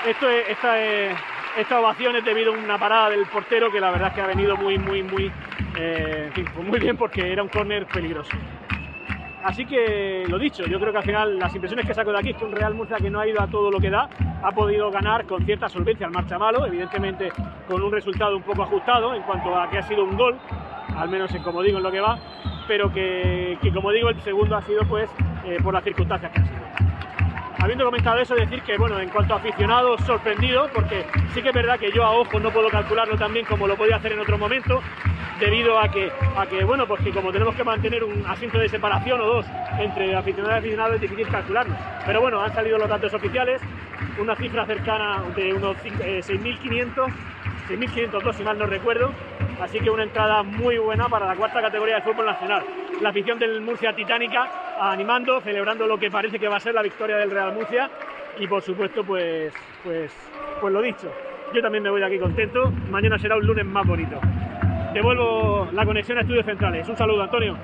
Esto 0.07 0.29
es, 0.29 0.49
esta, 0.51 0.83
es, 0.83 1.17
esta 1.57 1.81
ovación 1.81 2.17
es 2.17 2.25
debido 2.25 2.55
a 2.55 2.59
una 2.59 2.79
parada 2.79 3.11
del 3.11 3.25
portero 3.27 3.73
que 3.73 3.81
la 3.81 3.91
verdad 3.91 4.09
es 4.09 4.15
que 4.15 4.21
ha 4.21 4.27
venido 4.27 4.57
muy, 4.57 4.79
muy, 4.79 5.03
muy, 5.03 5.33
eh, 5.79 6.31
pues 6.55 6.67
muy 6.67 6.79
bien 6.79 6.97
porque 6.97 7.33
era 7.33 7.43
un 7.43 7.49
córner 7.49 7.87
peligroso. 7.87 8.37
Así 9.47 9.65
que 9.65 10.25
lo 10.27 10.41
dicho, 10.41 10.67
yo 10.67 10.81
creo 10.81 10.91
que 10.91 10.99
al 10.99 11.05
final 11.05 11.39
las 11.39 11.55
impresiones 11.55 11.87
que 11.87 11.95
saco 11.95 12.11
de 12.11 12.19
aquí 12.19 12.31
es 12.31 12.37
que 12.37 12.45
un 12.45 12.51
Real 12.51 12.75
Murcia 12.75 12.97
que 12.97 13.09
no 13.09 13.21
ha 13.21 13.29
ido 13.29 13.41
a 13.41 13.47
todo 13.47 13.71
lo 13.71 13.79
que 13.79 13.91
da, 13.91 14.09
ha 14.43 14.51
podido 14.51 14.91
ganar 14.91 15.25
con 15.25 15.47
cierta 15.47 15.69
solvencia 15.69 16.05
al 16.05 16.13
marcha 16.13 16.37
malo, 16.37 16.67
evidentemente 16.67 17.31
con 17.69 17.81
un 17.81 17.93
resultado 17.93 18.37
un 18.37 18.43
poco 18.43 18.65
ajustado 18.65 19.15
en 19.15 19.23
cuanto 19.23 19.57
a 19.57 19.71
que 19.71 19.79
ha 19.79 19.83
sido 19.83 20.03
un 20.03 20.17
gol, 20.17 20.37
al 20.97 21.09
menos 21.09 21.33
en 21.33 21.45
como 21.45 21.63
digo 21.63 21.79
en 21.79 21.85
lo 21.85 21.93
que 21.93 22.01
va, 22.01 22.19
pero 22.67 22.93
que, 22.93 23.57
como 23.73 23.93
digo 23.93 24.09
el 24.09 24.21
segundo 24.23 24.57
ha 24.57 24.63
sido 24.63 24.83
pues 24.83 25.09
eh, 25.45 25.59
por 25.63 25.73
las 25.73 25.85
circunstancias 25.85 26.33
que 26.33 26.41
ha 26.41 26.45
sido. 26.45 26.96
Habiendo 27.59 27.85
comentado 27.87 28.19
eso, 28.21 28.35
decir 28.35 28.61
que 28.62 28.77
bueno, 28.77 29.01
en 29.01 29.09
cuanto 29.09 29.35
a 29.35 29.38
aficionados, 29.38 30.01
sorprendido, 30.03 30.69
porque 30.73 31.05
sí 31.33 31.42
que 31.42 31.49
es 31.49 31.55
verdad 31.55 31.79
que 31.79 31.90
yo 31.90 32.05
a 32.05 32.11
ojo 32.11 32.38
no 32.38 32.51
puedo 32.51 32.71
calcularlo 32.71 33.16
tan 33.16 33.33
bien 33.33 33.47
como 33.47 33.66
lo 33.66 33.77
podía 33.77 33.97
hacer 33.97 34.12
en 34.12 34.21
otro 34.21 34.37
momento, 34.37 34.83
debido 35.40 35.79
a 35.79 35.88
que, 35.88 36.11
a 36.37 36.47
que 36.47 36.64
bueno, 36.64 36.87
pues 36.87 37.01
como 37.14 37.33
tenemos 37.33 37.55
que 37.55 37.64
mantener 37.64 38.05
un 38.05 38.25
asiento 38.27 38.59
de 38.59 38.69
separación 38.69 39.21
o 39.21 39.27
dos 39.27 39.47
entre 39.79 40.14
aficionados 40.14 40.57
y 40.57 40.59
aficionados 40.59 40.95
es 40.97 41.01
difícil 41.01 41.29
calcularlo. 41.29 41.75
Pero 42.05 42.21
bueno, 42.21 42.40
han 42.40 42.55
salido 42.55 42.79
los 42.79 42.88
datos 42.88 43.12
oficiales, 43.14 43.61
una 44.21 44.37
cifra 44.37 44.66
cercana 44.66 45.23
de 45.35 45.55
unos 45.55 45.77
6.500, 45.79 47.09
6.502 47.69 48.35
si 48.35 48.42
mal 48.42 48.59
no 48.59 48.66
recuerdo, 48.66 49.11
así 49.62 49.81
que 49.81 49.90
una 49.90 50.03
entrada 50.03 50.42
muy 50.42 50.79
buena 50.79 51.09
para 51.09 51.27
la 51.27 51.35
cuarta 51.35 51.62
categoría 51.62 51.97
del 51.97 52.05
fútbol 52.05 52.27
nacional. 52.27 52.86
La 53.03 53.11
afición 53.11 53.39
del 53.39 53.61
Murcia 53.61 53.95
Titánica 53.95 54.79
animando, 54.81 55.41
celebrando 55.41 55.87
lo 55.87 55.99
que 55.99 56.11
parece 56.11 56.39
que 56.39 56.49
va 56.49 56.57
a 56.57 56.61
ser 56.61 56.75
la 56.75 56.83
victoria 56.83 57.17
del 57.17 57.31
Real 57.31 57.55
Murcia 57.55 57.91
y 58.39 58.47
por 58.47 58.63
supuesto 58.63 59.05
pues, 59.05 59.53
pues, 59.85 60.13
pues 60.61 60.73
lo 60.73 60.83
dicho, 60.83 61.11
yo 61.55 61.63
también 61.63 61.83
me 61.83 61.91
voy 61.91 62.01
de 62.01 62.07
aquí 62.07 62.19
contento, 62.19 62.71
mañana 62.91 63.19
será 63.19 63.37
un 63.37 63.47
lunes 63.47 63.65
más 63.65 63.87
bonito 63.87 64.21
devuelvo 64.97 65.69
la 65.73 65.85
conexión 65.85 66.17
a 66.17 66.23
Estudios 66.23 66.47
Centrales. 66.47 66.89
Un 66.89 66.97
saludo, 66.97 67.23
Antonio. 67.23 67.59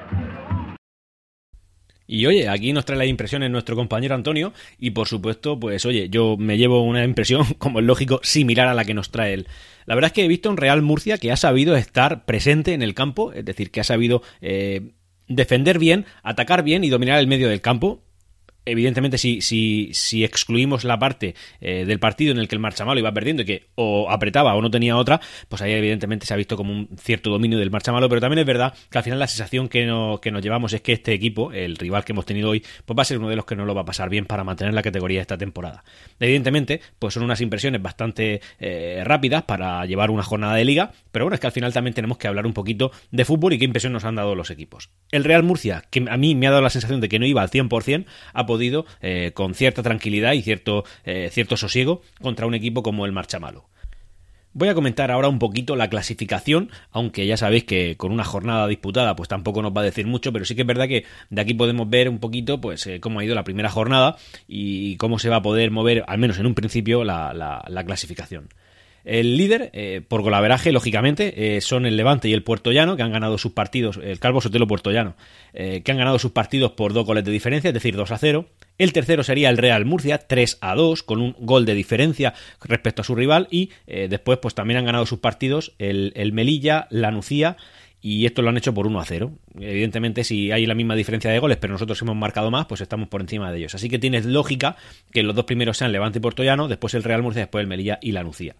Y 2.06 2.26
oye, 2.26 2.48
aquí 2.48 2.74
nos 2.74 2.84
trae 2.84 2.98
las 2.98 3.08
impresiones 3.08 3.50
nuestro 3.50 3.74
compañero 3.74 4.14
Antonio 4.14 4.52
y 4.78 4.90
por 4.90 5.08
supuesto, 5.08 5.58
pues 5.58 5.86
oye, 5.86 6.10
yo 6.10 6.36
me 6.36 6.58
llevo 6.58 6.82
una 6.82 7.04
impresión, 7.04 7.44
como 7.58 7.78
es 7.80 7.86
lógico, 7.86 8.20
similar 8.22 8.68
a 8.68 8.74
la 8.74 8.84
que 8.84 8.92
nos 8.92 9.10
trae 9.10 9.32
él. 9.32 9.46
La 9.86 9.94
verdad 9.94 10.08
es 10.08 10.12
que 10.12 10.24
he 10.24 10.28
visto 10.28 10.50
un 10.50 10.58
Real 10.58 10.82
Murcia 10.82 11.16
que 11.16 11.32
ha 11.32 11.36
sabido 11.36 11.74
estar 11.74 12.26
presente 12.26 12.74
en 12.74 12.82
el 12.82 12.94
campo, 12.94 13.32
es 13.32 13.46
decir, 13.46 13.70
que 13.70 13.80
ha 13.80 13.84
sabido 13.84 14.22
eh, 14.42 14.92
defender 15.34 15.78
bien, 15.78 16.06
atacar 16.22 16.62
bien 16.62 16.84
y 16.84 16.90
dominar 16.90 17.18
el 17.18 17.26
medio 17.26 17.48
del 17.48 17.60
campo 17.60 18.02
evidentemente 18.64 19.18
si, 19.18 19.40
si, 19.40 19.90
si 19.92 20.24
excluimos 20.24 20.84
la 20.84 20.98
parte 20.98 21.34
eh, 21.60 21.84
del 21.84 21.98
partido 21.98 22.32
en 22.32 22.38
el 22.38 22.48
que 22.48 22.54
el 22.54 22.60
marchamalo 22.60 22.98
iba 22.98 23.12
perdiendo 23.12 23.42
y 23.42 23.46
que 23.46 23.66
o 23.74 24.10
apretaba 24.10 24.54
o 24.54 24.62
no 24.62 24.70
tenía 24.70 24.96
otra, 24.96 25.20
pues 25.48 25.62
ahí 25.62 25.72
evidentemente 25.72 26.26
se 26.26 26.34
ha 26.34 26.36
visto 26.36 26.56
como 26.56 26.72
un 26.72 26.88
cierto 26.98 27.30
dominio 27.30 27.58
del 27.58 27.70
marchamalo, 27.70 28.08
pero 28.08 28.20
también 28.20 28.40
es 28.40 28.46
verdad 28.46 28.74
que 28.90 28.98
al 28.98 29.04
final 29.04 29.18
la 29.18 29.26
sensación 29.26 29.68
que, 29.68 29.86
no, 29.86 30.20
que 30.20 30.30
nos 30.30 30.42
llevamos 30.42 30.72
es 30.72 30.80
que 30.80 30.92
este 30.92 31.12
equipo, 31.12 31.52
el 31.52 31.76
rival 31.76 32.04
que 32.04 32.12
hemos 32.12 32.26
tenido 32.26 32.50
hoy, 32.50 32.64
pues 32.84 32.96
va 32.96 33.02
a 33.02 33.04
ser 33.04 33.18
uno 33.18 33.28
de 33.28 33.36
los 33.36 33.44
que 33.44 33.56
no 33.56 33.64
lo 33.64 33.74
va 33.74 33.82
a 33.82 33.84
pasar 33.84 34.08
bien 34.08 34.26
para 34.26 34.44
mantener 34.44 34.74
la 34.74 34.82
categoría 34.82 35.20
esta 35.20 35.38
temporada. 35.38 35.84
Evidentemente, 36.20 36.80
pues 36.98 37.14
son 37.14 37.22
unas 37.22 37.40
impresiones 37.40 37.82
bastante 37.82 38.40
eh, 38.58 39.02
rápidas 39.04 39.42
para 39.42 39.84
llevar 39.86 40.10
una 40.10 40.22
jornada 40.22 40.54
de 40.54 40.64
liga, 40.64 40.92
pero 41.10 41.24
bueno, 41.24 41.34
es 41.34 41.40
que 41.40 41.46
al 41.46 41.52
final 41.52 41.72
también 41.72 41.94
tenemos 41.94 42.18
que 42.18 42.28
hablar 42.28 42.46
un 42.46 42.52
poquito 42.52 42.92
de 43.10 43.24
fútbol 43.24 43.52
y 43.52 43.58
qué 43.58 43.64
impresión 43.64 43.92
nos 43.92 44.04
han 44.04 44.14
dado 44.14 44.34
los 44.34 44.50
equipos. 44.50 44.90
El 45.10 45.24
Real 45.24 45.42
Murcia, 45.42 45.84
que 45.90 46.04
a 46.08 46.16
mí 46.16 46.34
me 46.34 46.46
ha 46.46 46.50
dado 46.50 46.62
la 46.62 46.70
sensación 46.70 47.00
de 47.00 47.08
que 47.08 47.18
no 47.18 47.26
iba 47.26 47.42
al 47.42 47.50
100%, 47.50 48.04
ha 48.32 48.46
podido 48.52 48.84
eh, 49.00 49.30
con 49.32 49.54
cierta 49.54 49.82
tranquilidad 49.82 50.34
y 50.34 50.42
cierto, 50.42 50.84
eh, 51.06 51.30
cierto 51.32 51.56
sosiego 51.56 52.02
contra 52.20 52.46
un 52.46 52.54
equipo 52.54 52.82
como 52.82 53.06
el 53.06 53.12
Marchamalo. 53.12 53.64
Voy 54.52 54.68
a 54.68 54.74
comentar 54.74 55.10
ahora 55.10 55.28
un 55.28 55.38
poquito 55.38 55.74
la 55.76 55.88
clasificación, 55.88 56.70
aunque 56.90 57.26
ya 57.26 57.38
sabéis 57.38 57.64
que 57.64 57.96
con 57.96 58.12
una 58.12 58.24
jornada 58.24 58.66
disputada 58.66 59.16
pues 59.16 59.30
tampoco 59.30 59.62
nos 59.62 59.72
va 59.72 59.80
a 59.80 59.84
decir 59.84 60.06
mucho, 60.06 60.34
pero 60.34 60.44
sí 60.44 60.54
que 60.54 60.60
es 60.60 60.66
verdad 60.66 60.86
que 60.86 61.06
de 61.30 61.40
aquí 61.40 61.54
podemos 61.54 61.88
ver 61.88 62.10
un 62.10 62.18
poquito 62.18 62.60
pues 62.60 62.86
eh, 62.86 63.00
cómo 63.00 63.20
ha 63.20 63.24
ido 63.24 63.34
la 63.34 63.44
primera 63.44 63.70
jornada 63.70 64.16
y 64.46 64.96
cómo 64.98 65.18
se 65.18 65.30
va 65.30 65.36
a 65.36 65.42
poder 65.42 65.70
mover, 65.70 66.04
al 66.06 66.18
menos 66.18 66.38
en 66.38 66.44
un 66.44 66.54
principio, 66.54 67.02
la, 67.02 67.32
la 67.32 67.84
clasificación. 67.84 68.50
El 69.04 69.36
líder, 69.36 69.70
eh, 69.72 70.00
por 70.06 70.22
golaveraje, 70.22 70.72
lógicamente, 70.72 71.56
eh, 71.56 71.60
son 71.60 71.86
el 71.86 71.96
Levante 71.96 72.28
y 72.28 72.32
el 72.32 72.42
Puerto 72.42 72.72
Llano, 72.72 72.96
que 72.96 73.02
han 73.02 73.12
ganado 73.12 73.38
sus 73.38 73.52
partidos, 73.52 73.98
el 74.02 74.18
Calvo 74.18 74.40
Sotelo 74.40 74.66
Puerto 74.66 74.90
Llano, 74.90 75.16
eh, 75.52 75.82
que 75.84 75.92
han 75.92 75.98
ganado 75.98 76.18
sus 76.18 76.32
partidos 76.32 76.72
por 76.72 76.92
dos 76.92 77.04
goles 77.04 77.24
de 77.24 77.32
diferencia, 77.32 77.68
es 77.68 77.74
decir, 77.74 77.96
2 77.96 78.10
a 78.10 78.18
0. 78.18 78.46
El 78.78 78.92
tercero 78.92 79.22
sería 79.22 79.50
el 79.50 79.58
Real 79.58 79.84
Murcia, 79.84 80.18
3 80.18 80.58
a 80.60 80.74
2, 80.74 81.02
con 81.02 81.20
un 81.20 81.36
gol 81.38 81.66
de 81.66 81.74
diferencia 81.74 82.34
respecto 82.62 83.02
a 83.02 83.04
su 83.04 83.14
rival. 83.14 83.48
Y 83.50 83.70
después, 83.86 84.38
pues 84.38 84.54
también 84.54 84.78
han 84.78 84.86
ganado 84.86 85.04
sus 85.06 85.18
partidos 85.18 85.74
el, 85.78 86.12
el 86.16 86.32
Melilla, 86.32 86.88
la 86.90 87.10
Nucía 87.10 87.56
y 88.04 88.26
esto 88.26 88.42
lo 88.42 88.48
han 88.48 88.56
hecho 88.56 88.74
por 88.74 88.88
1 88.88 89.00
a 89.00 89.04
0. 89.04 89.32
Evidentemente, 89.60 90.24
si 90.24 90.50
hay 90.50 90.66
la 90.66 90.74
misma 90.74 90.96
diferencia 90.96 91.30
de 91.30 91.38
goles, 91.38 91.58
pero 91.58 91.72
nosotros 91.72 92.02
hemos 92.02 92.16
marcado 92.16 92.50
más, 92.50 92.66
pues 92.66 92.80
estamos 92.80 93.08
por 93.08 93.20
encima 93.20 93.52
de 93.52 93.58
ellos. 93.58 93.76
Así 93.76 93.88
que 93.88 94.00
tienes 94.00 94.26
lógica 94.26 94.76
que 95.12 95.22
los 95.22 95.36
dos 95.36 95.44
primeros 95.44 95.78
sean 95.78 95.92
Levante 95.92 96.18
y 96.18 96.20
Puerto 96.20 96.42
Llano, 96.42 96.66
después 96.66 96.94
el 96.94 97.04
Real 97.04 97.22
Murcia, 97.22 97.42
después 97.42 97.62
el 97.62 97.68
Melilla 97.68 98.00
y 98.02 98.10
la 98.10 98.24
Nucía. 98.24 98.56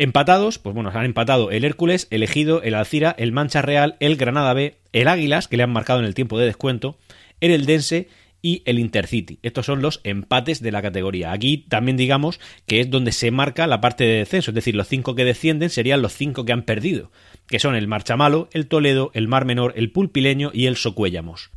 Empatados, 0.00 0.60
pues 0.60 0.76
bueno, 0.76 0.92
han 0.94 1.04
empatado 1.04 1.50
el 1.50 1.64
Hércules, 1.64 2.06
el 2.12 2.22
Ejido, 2.22 2.62
el 2.62 2.74
Alcira, 2.74 3.16
el 3.18 3.32
Mancha 3.32 3.62
Real, 3.62 3.96
el 3.98 4.14
Granada 4.14 4.54
B, 4.54 4.76
el 4.92 5.08
Águilas, 5.08 5.48
que 5.48 5.56
le 5.56 5.64
han 5.64 5.72
marcado 5.72 5.98
en 5.98 6.04
el 6.04 6.14
tiempo 6.14 6.38
de 6.38 6.46
descuento, 6.46 6.96
el 7.40 7.50
Eldense 7.50 8.06
y 8.40 8.62
el 8.64 8.78
Intercity. 8.78 9.40
Estos 9.42 9.66
son 9.66 9.82
los 9.82 10.00
empates 10.04 10.62
de 10.62 10.70
la 10.70 10.82
categoría. 10.82 11.32
Aquí 11.32 11.66
también 11.68 11.96
digamos 11.96 12.38
que 12.64 12.78
es 12.78 12.90
donde 12.90 13.10
se 13.10 13.32
marca 13.32 13.66
la 13.66 13.80
parte 13.80 14.04
de 14.04 14.18
descenso, 14.18 14.52
es 14.52 14.54
decir, 14.54 14.76
los 14.76 14.86
cinco 14.86 15.16
que 15.16 15.24
descienden 15.24 15.68
serían 15.68 16.00
los 16.00 16.12
cinco 16.12 16.44
que 16.44 16.52
han 16.52 16.62
perdido, 16.62 17.10
que 17.48 17.58
son 17.58 17.74
el 17.74 17.88
Marchamalo, 17.88 18.48
el 18.52 18.68
Toledo, 18.68 19.10
el 19.14 19.26
Mar 19.26 19.46
Menor, 19.46 19.72
el 19.74 19.90
Pulpileño 19.90 20.52
y 20.54 20.66
el 20.66 20.76
Socuéllamos. 20.76 21.50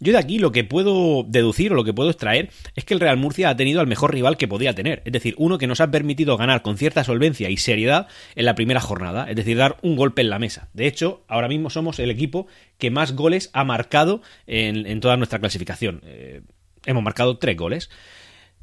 Yo 0.00 0.12
de 0.12 0.18
aquí 0.18 0.38
lo 0.38 0.52
que 0.52 0.64
puedo 0.64 1.24
deducir 1.24 1.72
o 1.72 1.74
lo 1.74 1.84
que 1.84 1.92
puedo 1.92 2.10
extraer 2.10 2.50
es 2.76 2.84
que 2.84 2.94
el 2.94 3.00
Real 3.00 3.16
Murcia 3.16 3.50
ha 3.50 3.56
tenido 3.56 3.80
al 3.80 3.86
mejor 3.86 4.12
rival 4.12 4.36
que 4.36 4.46
podía 4.46 4.74
tener, 4.74 5.02
es 5.04 5.12
decir, 5.12 5.34
uno 5.38 5.58
que 5.58 5.66
nos 5.66 5.80
ha 5.80 5.90
permitido 5.90 6.36
ganar 6.36 6.62
con 6.62 6.78
cierta 6.78 7.02
solvencia 7.02 7.50
y 7.50 7.56
seriedad 7.56 8.06
en 8.36 8.44
la 8.44 8.54
primera 8.54 8.80
jornada, 8.80 9.28
es 9.28 9.36
decir, 9.36 9.56
dar 9.56 9.76
un 9.82 9.96
golpe 9.96 10.22
en 10.22 10.30
la 10.30 10.38
mesa. 10.38 10.68
De 10.72 10.86
hecho, 10.86 11.24
ahora 11.26 11.48
mismo 11.48 11.68
somos 11.70 11.98
el 11.98 12.10
equipo 12.10 12.46
que 12.78 12.90
más 12.90 13.14
goles 13.14 13.50
ha 13.52 13.64
marcado 13.64 14.22
en, 14.46 15.00
toda 15.00 15.16
nuestra 15.16 15.40
clasificación. 15.40 16.00
Eh, 16.04 16.42
hemos 16.86 17.02
marcado 17.02 17.38
tres 17.38 17.56
goles. 17.56 17.90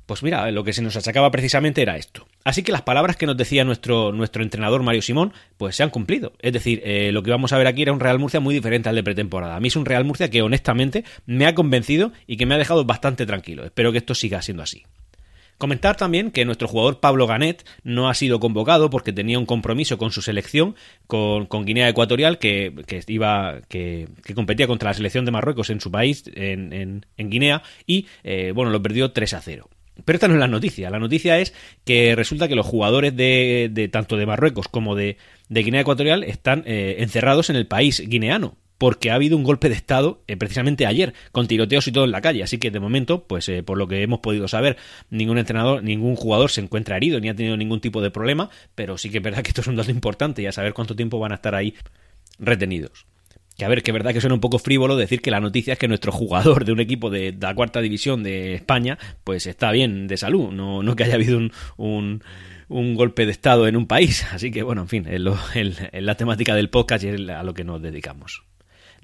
Pues 0.05 0.21
mira, 0.21 0.51
lo 0.51 0.63
que 0.63 0.73
se 0.73 0.83
nos 0.83 0.95
achacaba 0.95 1.31
precisamente 1.31 1.81
era 1.81 1.97
esto. 1.97 2.27
Así 2.43 2.61
que 2.61 2.71
las 2.71 2.83
palabras 2.83 3.15
que 3.15 3.25
nos 3.25 3.37
decía 3.37 3.63
nuestro, 3.63 4.11
nuestro 4.11 4.43
entrenador 4.43 4.83
Mario 4.83 5.01
Simón, 5.01 5.33
pues 5.57 5.75
se 5.75 5.83
han 5.83 5.89
cumplido. 5.89 6.33
Es 6.39 6.53
decir, 6.53 6.81
eh, 6.85 7.11
lo 7.11 7.23
que 7.23 7.31
vamos 7.31 7.53
a 7.53 7.57
ver 7.57 7.65
aquí 7.65 7.81
era 7.81 7.93
un 7.93 7.99
Real 7.99 8.19
Murcia 8.19 8.39
muy 8.39 8.53
diferente 8.53 8.87
al 8.87 8.95
de 8.95 9.03
pretemporada. 9.03 9.55
A 9.55 9.59
mí 9.59 9.69
es 9.69 9.75
un 9.75 9.85
Real 9.85 10.05
Murcia 10.05 10.29
que 10.29 10.43
honestamente 10.43 11.05
me 11.25 11.47
ha 11.47 11.55
convencido 11.55 12.11
y 12.27 12.37
que 12.37 12.45
me 12.45 12.53
ha 12.53 12.59
dejado 12.59 12.85
bastante 12.85 13.25
tranquilo. 13.25 13.65
Espero 13.65 13.91
que 13.91 13.97
esto 13.97 14.13
siga 14.13 14.43
siendo 14.43 14.61
así. 14.61 14.83
Comentar 15.57 15.95
también 15.95 16.31
que 16.31 16.43
nuestro 16.43 16.67
jugador 16.67 16.99
Pablo 16.99 17.27
Ganet 17.27 17.65
no 17.83 18.09
ha 18.09 18.13
sido 18.13 18.41
convocado 18.41 18.89
porque 18.89 19.13
tenía 19.13 19.39
un 19.39 19.45
compromiso 19.45 19.97
con 19.97 20.11
su 20.11 20.21
selección, 20.21 20.75
con, 21.07 21.47
Guinea 21.65 21.87
Ecuatorial, 21.87 22.39
que, 22.39 22.73
iba, 23.07 23.61
que, 23.69 24.09
competía 24.35 24.67
contra 24.67 24.89
la 24.89 24.95
selección 24.95 25.23
de 25.23 25.31
Marruecos 25.31 25.69
en 25.69 25.79
su 25.79 25.91
país, 25.91 26.25
en, 26.35 27.05
Guinea, 27.17 27.63
y 27.87 28.07
eh, 28.23 28.51
bueno, 28.53 28.69
lo 28.69 28.83
perdió 28.83 29.13
3 29.13 29.33
a 29.33 29.41
0. 29.41 29.69
Pero 30.03 30.17
esta 30.17 30.27
no 30.27 30.33
es 30.33 30.39
la 30.39 30.47
noticia. 30.47 30.89
La 30.89 30.99
noticia 30.99 31.39
es 31.39 31.53
que 31.85 32.15
resulta 32.15 32.47
que 32.47 32.55
los 32.55 32.65
jugadores 32.65 33.15
de, 33.15 33.89
tanto 33.91 34.17
de 34.17 34.25
Marruecos 34.25 34.67
como 34.67 34.95
de, 34.95 35.17
Guinea 35.49 35.81
Ecuatorial 35.81 36.23
están 36.23 36.63
eh, 36.65 36.97
encerrados 36.99 37.49
en 37.49 37.55
el 37.55 37.67
país 37.67 38.01
guineano. 38.05 38.57
Porque 38.77 39.09
ha 39.09 39.15
habido 39.15 39.37
un 39.37 39.43
golpe 39.43 39.69
de 39.69 39.75
Estado 39.75 40.21
eh, 40.27 40.35
precisamente 40.35 40.85
ayer, 40.85 41.13
con 41.31 41.47
tiroteos 41.47 41.87
y 41.87 41.93
todo 41.93 42.03
en 42.03 42.11
la 42.11 42.19
calle. 42.19 42.43
Así 42.43 42.57
que 42.57 42.71
de 42.71 42.81
momento, 42.81 43.23
pues 43.23 43.47
eh, 43.47 43.63
por 43.63 43.77
lo 43.77 43.87
que 43.87 44.03
hemos 44.03 44.19
podido 44.19 44.49
saber, 44.49 44.75
ningún 45.09 45.37
entrenador, 45.37 45.81
ningún 45.81 46.17
jugador 46.17 46.51
se 46.51 46.59
encuentra 46.59 46.97
herido 46.97 47.21
ni 47.21 47.29
ha 47.29 47.35
tenido 47.35 47.55
ningún 47.55 47.79
tipo 47.79 48.01
de 48.01 48.11
problema. 48.11 48.49
Pero 48.75 48.97
sí 48.97 49.09
que 49.09 49.19
es 49.19 49.23
verdad 49.23 49.43
que 49.43 49.49
esto 49.49 49.61
es 49.61 49.67
un 49.67 49.77
dato 49.77 49.91
importante 49.91 50.41
y 50.41 50.47
a 50.47 50.51
saber 50.51 50.73
cuánto 50.73 50.93
tiempo 50.93 51.19
van 51.19 51.31
a 51.31 51.35
estar 51.35 51.55
ahí 51.55 51.73
retenidos. 52.37 53.05
Que 53.57 53.65
a 53.65 53.69
ver, 53.69 53.83
que 53.83 53.91
es 53.91 53.93
verdad 53.93 54.13
que 54.13 54.21
suena 54.21 54.33
un 54.33 54.41
poco 54.41 54.59
frívolo 54.59 54.97
decir 54.97 55.21
que 55.21 55.31
la 55.31 55.39
noticia 55.39 55.73
es 55.73 55.79
que 55.79 55.87
nuestro 55.87 56.11
jugador 56.11 56.65
de 56.65 56.73
un 56.73 56.79
equipo 56.79 57.09
de, 57.09 57.35
la 57.39 57.55
cuarta 57.55 57.81
división 57.81 58.21
de 58.23 58.55
España, 58.55 58.97
pues 59.23 59.47
está 59.47 59.71
bien 59.71 60.07
de 60.07 60.17
salud, 60.17 60.51
no, 60.51 60.83
no 60.83 60.95
que 60.95 61.05
haya 61.05 61.15
habido 61.15 61.37
un, 61.77 62.23
un, 62.67 62.95
golpe 62.95 63.25
de 63.25 63.31
estado 63.31 63.67
en 63.67 63.77
un 63.77 63.87
país. 63.87 64.25
Así 64.31 64.51
que 64.51 64.63
bueno, 64.63 64.81
en 64.81 64.87
fin, 64.89 65.07
es 65.07 66.03
la 66.03 66.15
temática 66.15 66.53
del 66.53 66.69
podcast 66.69 67.03
y 67.05 67.07
es 67.09 67.29
a 67.29 67.43
lo 67.43 67.53
que 67.53 67.63
nos 67.63 67.81
dedicamos. 67.81 68.43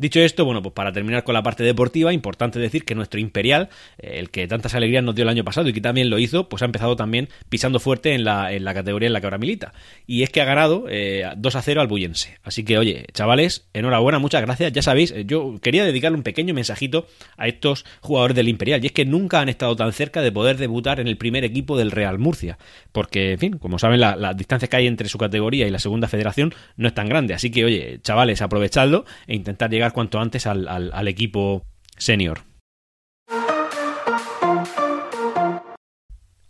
Dicho 0.01 0.19
esto, 0.19 0.45
bueno, 0.45 0.63
pues 0.63 0.73
para 0.73 0.91
terminar 0.91 1.23
con 1.23 1.35
la 1.35 1.43
parte 1.43 1.63
deportiva, 1.63 2.11
importante 2.11 2.57
decir 2.57 2.85
que 2.85 2.95
nuestro 2.95 3.19
Imperial, 3.19 3.69
eh, 3.99 4.15
el 4.15 4.31
que 4.31 4.47
tantas 4.47 4.73
alegrías 4.73 5.03
nos 5.03 5.13
dio 5.13 5.21
el 5.21 5.29
año 5.29 5.43
pasado 5.43 5.69
y 5.69 5.73
que 5.73 5.79
también 5.79 6.09
lo 6.09 6.17
hizo, 6.17 6.49
pues 6.49 6.63
ha 6.63 6.65
empezado 6.65 6.95
también 6.95 7.29
pisando 7.49 7.79
fuerte 7.79 8.15
en 8.15 8.23
la, 8.23 8.49
categoría 8.73 9.05
en 9.05 9.13
la 9.13 9.21
que 9.21 9.27
ahora 9.27 9.37
milita. 9.37 9.73
Y 10.07 10.23
es 10.23 10.31
que 10.31 10.41
ha 10.41 10.45
ganado 10.45 10.85
eh, 10.89 11.29
2 11.37 11.55
a 11.55 11.61
0 11.61 11.81
al 11.81 11.87
Bullense. 11.87 12.39
Así 12.41 12.63
que, 12.63 12.79
oye, 12.79 13.05
chavales, 13.13 13.67
enhorabuena, 13.73 14.17
muchas 14.17 14.41
gracias. 14.41 14.73
Ya 14.73 14.81
sabéis, 14.81 15.11
eh, 15.11 15.23
yo 15.23 15.59
quería 15.61 15.85
dedicarle 15.85 16.17
un 16.17 16.23
pequeño 16.23 16.55
mensajito 16.55 17.05
a 17.37 17.47
estos 17.47 17.85
jugadores 17.99 18.35
del 18.35 18.49
Imperial. 18.49 18.83
Y 18.83 18.87
es 18.87 18.93
que 18.93 19.05
nunca 19.05 19.39
han 19.39 19.49
estado 19.49 19.75
tan 19.75 19.93
cerca 19.93 20.23
de 20.23 20.31
poder 20.31 20.57
debutar 20.57 20.99
en 20.99 21.07
el 21.07 21.17
primer 21.17 21.43
equipo 21.43 21.77
del 21.77 21.91
Real 21.91 22.17
Murcia. 22.17 22.57
Porque, 22.91 23.33
en 23.33 23.37
fin, 23.37 23.57
como 23.59 23.77
saben, 23.77 23.99
la, 23.99 24.15
la 24.15 24.33
distancia 24.33 24.67
que 24.67 24.77
hay 24.77 24.87
entre 24.87 25.09
su 25.09 25.19
categoría 25.19 25.67
y 25.67 25.69
la 25.69 25.77
segunda 25.77 26.07
federación 26.07 26.55
no 26.75 26.87
es 26.87 26.95
tan 26.95 27.07
grande. 27.07 27.35
Así 27.35 27.51
que, 27.51 27.65
oye, 27.65 27.99
chavales, 28.01 28.41
aprovechadlo 28.41 29.05
e 29.27 29.35
intentar 29.35 29.69
llegar 29.69 29.90
cuanto 29.91 30.19
antes 30.19 30.47
al, 30.47 30.67
al 30.67 31.07
equipo 31.07 31.65
senior. 31.97 32.51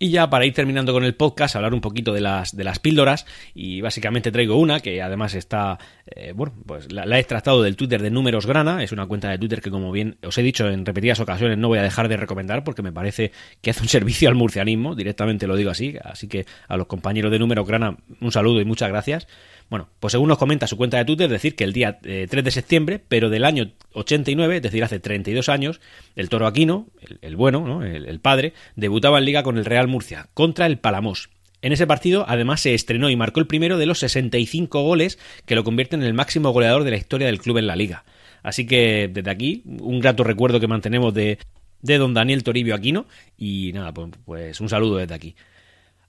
Y 0.02 0.10
ya 0.10 0.32
para 0.32 0.48
ir 0.48 0.54
terminando 0.54 0.94
con 0.94 1.04
el 1.04 1.14
podcast, 1.14 1.56
hablar 1.56 1.76
un 1.76 1.80
poquito 1.80 2.12
de 2.12 2.22
las, 2.22 2.58
de 2.58 2.64
las 2.64 2.80
píldoras. 2.80 3.28
Y 3.54 3.82
básicamente 3.82 4.32
traigo 4.32 4.56
una 4.56 4.80
que 4.80 5.00
además 5.00 5.36
está, 5.36 5.78
eh, 6.08 6.34
bueno, 6.36 6.56
pues 6.66 6.92
la, 6.92 7.06
he 7.18 7.20
extractado 7.20 7.62
del 7.62 7.76
Twitter 7.76 8.02
de 8.02 8.10
Números 8.10 8.48
Grana. 8.48 8.84
Es 8.84 8.92
una 8.92 9.06
cuenta 9.06 9.30
de 9.30 9.38
Twitter 9.38 9.62
que, 9.62 9.70
como 9.70 9.92
bien 9.92 10.18
os 10.26 10.36
he 10.40 10.42
dicho 10.42 10.68
en 10.68 10.88
repetidas 10.88 11.20
ocasiones, 11.20 11.60
no 11.60 11.68
voy 11.68 11.78
a 11.78 11.84
dejar 11.84 12.08
de 12.08 12.18
recomendar 12.18 12.64
porque 12.64 12.82
me 12.82 12.92
parece 12.92 13.32
que 13.62 13.70
hace 13.70 13.84
un 13.84 13.90
servicio 13.90 14.28
al 14.28 14.34
murcianismo. 14.34 14.96
Directamente 14.96 15.46
lo 15.46 15.56
digo 15.56 15.70
así. 15.70 15.96
Así 16.04 16.28
que 16.28 16.48
a 16.68 16.78
los 16.78 16.88
compañeros 16.88 17.32
de 17.32 17.38
Números 17.38 17.68
Grana, 17.68 17.96
un 18.22 18.32
saludo 18.32 18.60
y 18.60 18.66
muchas 18.66 18.90
gracias. 18.90 19.28
Bueno, 19.72 19.88
pues 20.02 20.12
según 20.12 20.28
nos 20.28 20.38
comenta 20.38 20.68
su 20.68 20.76
cuenta 20.76 20.98
de 20.98 21.06
Twitter, 21.06 21.30
decir, 21.30 21.56
que 21.56 21.64
el 21.64 21.72
día 21.72 21.98
3 22.02 22.34
eh, 22.34 22.42
de 22.42 22.52
septiembre, 22.52 23.02
pero 23.08 23.30
del 23.30 23.46
año 23.46 23.72
89, 23.94 24.58
es 24.58 24.62
decir, 24.62 24.84
hace 24.84 25.00
32 25.00 25.48
años, 25.48 25.80
el 26.18 26.28
Toro 26.28 26.46
Aquino, 26.46 26.88
el, 27.22 27.38
bueno, 27.38 27.66
¿no? 27.66 27.82
el, 27.82 28.20
padre, 28.20 28.52
debutaba 28.76 29.18
en 29.20 29.24
liga 29.24 29.44
con 29.44 29.58
el 29.58 29.64
Real 29.64 29.88
Murcia 29.88 30.28
contra 30.34 30.66
el 30.66 30.78
Palamos. 30.78 31.30
En 31.62 31.72
ese 31.72 31.88
partido, 31.88 32.26
además, 32.28 32.60
se 32.60 32.74
estrenó 32.74 33.10
y 33.10 33.16
marcó 33.16 33.40
el 33.40 33.48
primero 33.48 33.78
de 33.78 33.86
los 33.86 34.00
65 34.00 34.82
goles 34.82 35.18
que 35.46 35.56
lo 35.56 35.64
convierten 35.64 36.02
en 36.02 36.08
el 36.08 36.14
máximo 36.14 36.50
goleador 36.50 36.84
de 36.84 36.92
la 36.92 36.98
historia 36.98 37.28
del 37.28 37.40
club 37.40 37.60
en 37.60 37.68
la 37.68 37.78
liga. 37.78 38.04
Así 38.44 38.68
que 38.68 39.10
desde 39.10 39.32
aquí, 39.32 39.64
un 39.66 40.02
grato 40.02 40.26
recuerdo 40.26 40.60
que 40.60 40.68
mantenemos 40.68 41.14
de, 41.14 41.38
de 41.82 41.98
don 41.98 42.14
Daniel 42.14 42.44
Toribio 42.44 42.76
Aquino 42.76 43.08
y 43.38 43.72
nada, 43.74 43.94
pues, 43.94 44.12
pues 44.26 44.60
un 44.60 44.68
saludo 44.68 44.98
desde 44.98 45.14
aquí. 45.14 45.34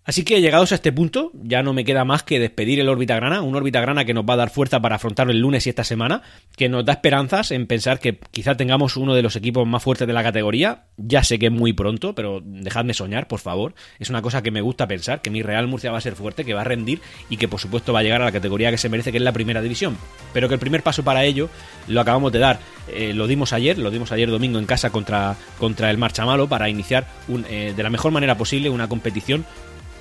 Así 0.04 0.24
que 0.24 0.40
llegados 0.40 0.72
a 0.72 0.74
este 0.74 0.90
punto, 0.90 1.30
ya 1.32 1.62
no 1.62 1.72
me 1.72 1.84
queda 1.84 2.04
más 2.04 2.24
que 2.24 2.40
despedir 2.40 2.80
el 2.80 2.88
órbita 2.88 3.14
grana, 3.14 3.40
un 3.40 3.54
órbita 3.54 3.80
grana 3.80 4.04
que 4.04 4.14
nos 4.14 4.24
va 4.24 4.34
a 4.34 4.36
dar 4.36 4.50
fuerza 4.50 4.80
para 4.80 4.96
afrontar 4.96 5.30
el 5.30 5.38
lunes 5.38 5.64
y 5.66 5.70
esta 5.70 5.84
semana, 5.84 6.22
que 6.56 6.68
nos 6.68 6.84
da 6.84 6.94
esperanzas 6.94 7.52
en 7.52 7.68
pensar 7.68 8.00
que 8.00 8.18
quizá 8.32 8.56
tengamos 8.56 8.96
uno 8.96 9.14
de 9.14 9.22
los 9.22 9.36
equipos 9.36 9.64
más 9.64 9.80
fuertes 9.80 10.08
de 10.08 10.12
la 10.12 10.24
categoría. 10.24 10.86
Ya 10.96 11.22
sé 11.22 11.38
que 11.38 11.46
es 11.46 11.52
muy 11.52 11.72
pronto, 11.72 12.16
pero 12.16 12.40
dejadme 12.44 12.94
soñar, 12.94 13.28
por 13.28 13.38
favor. 13.38 13.74
Es 14.00 14.10
una 14.10 14.22
cosa 14.22 14.42
que 14.42 14.50
me 14.50 14.60
gusta 14.60 14.88
pensar, 14.88 15.22
que 15.22 15.30
mi 15.30 15.40
Real 15.40 15.68
Murcia 15.68 15.92
va 15.92 15.98
a 15.98 16.00
ser 16.00 16.16
fuerte, 16.16 16.44
que 16.44 16.52
va 16.52 16.62
a 16.62 16.64
rendir 16.64 17.00
y 17.30 17.36
que 17.36 17.46
por 17.46 17.60
supuesto 17.60 17.92
va 17.92 18.00
a 18.00 18.02
llegar 18.02 18.22
a 18.22 18.24
la 18.24 18.32
categoría 18.32 18.72
que 18.72 18.78
se 18.78 18.88
merece, 18.88 19.12
que 19.12 19.18
es 19.18 19.24
la 19.24 19.32
primera 19.32 19.62
división. 19.62 19.96
Pero 20.32 20.48
que 20.48 20.54
el 20.54 20.60
primer 20.60 20.82
paso 20.82 21.04
para 21.04 21.24
ello 21.24 21.48
lo 21.86 22.00
acabamos 22.00 22.32
de 22.32 22.40
dar. 22.40 22.58
Eh, 22.88 23.12
lo 23.14 23.28
dimos 23.28 23.52
ayer, 23.52 23.78
lo 23.78 23.92
dimos 23.92 24.10
ayer 24.10 24.28
domingo 24.28 24.58
en 24.58 24.66
casa 24.66 24.90
contra, 24.90 25.36
contra 25.60 25.90
el 25.90 25.98
Marchamalo 25.98 26.48
para 26.48 26.68
iniciar 26.68 27.06
eh, 27.48 27.72
de 27.76 27.82
la 27.84 27.90
mejor 27.90 28.10
manera 28.10 28.36
posible 28.36 28.68
una 28.68 28.88
competición 28.88 29.46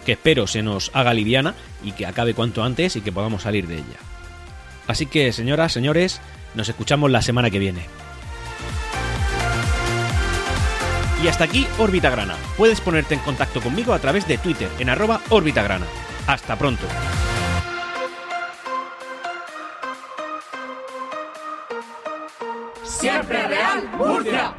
que 0.05 0.13
espero 0.13 0.47
se 0.47 0.63
nos 0.63 0.91
haga 0.93 1.13
liviana 1.13 1.55
y 1.83 1.91
que 1.93 2.05
acabe 2.05 2.33
cuanto 2.33 2.63
antes 2.63 2.95
y 2.95 3.01
que 3.01 3.11
podamos 3.11 3.43
salir 3.43 3.67
de 3.67 3.75
ella. 3.75 3.99
Así 4.87 5.05
que, 5.05 5.31
señoras, 5.31 5.71
señores, 5.71 6.21
nos 6.55 6.69
escuchamos 6.69 7.11
la 7.11 7.21
semana 7.21 7.49
que 7.49 7.59
viene. 7.59 7.85
Y 11.23 11.27
hasta 11.27 11.43
aquí 11.43 11.67
Órbita 11.77 12.09
Grana. 12.09 12.35
Puedes 12.57 12.81
ponerte 12.81 13.13
en 13.13 13.19
contacto 13.19 13.61
conmigo 13.61 13.93
a 13.93 13.99
través 13.99 14.27
de 14.27 14.39
Twitter 14.39 14.69
en 14.79 14.89
arroba 14.89 15.21
Orbitagrana. 15.29 15.85
Hasta 16.25 16.55
pronto. 16.55 16.87
Siempre 22.83 23.47
Real 23.47 23.89
Murcia. 23.97 24.53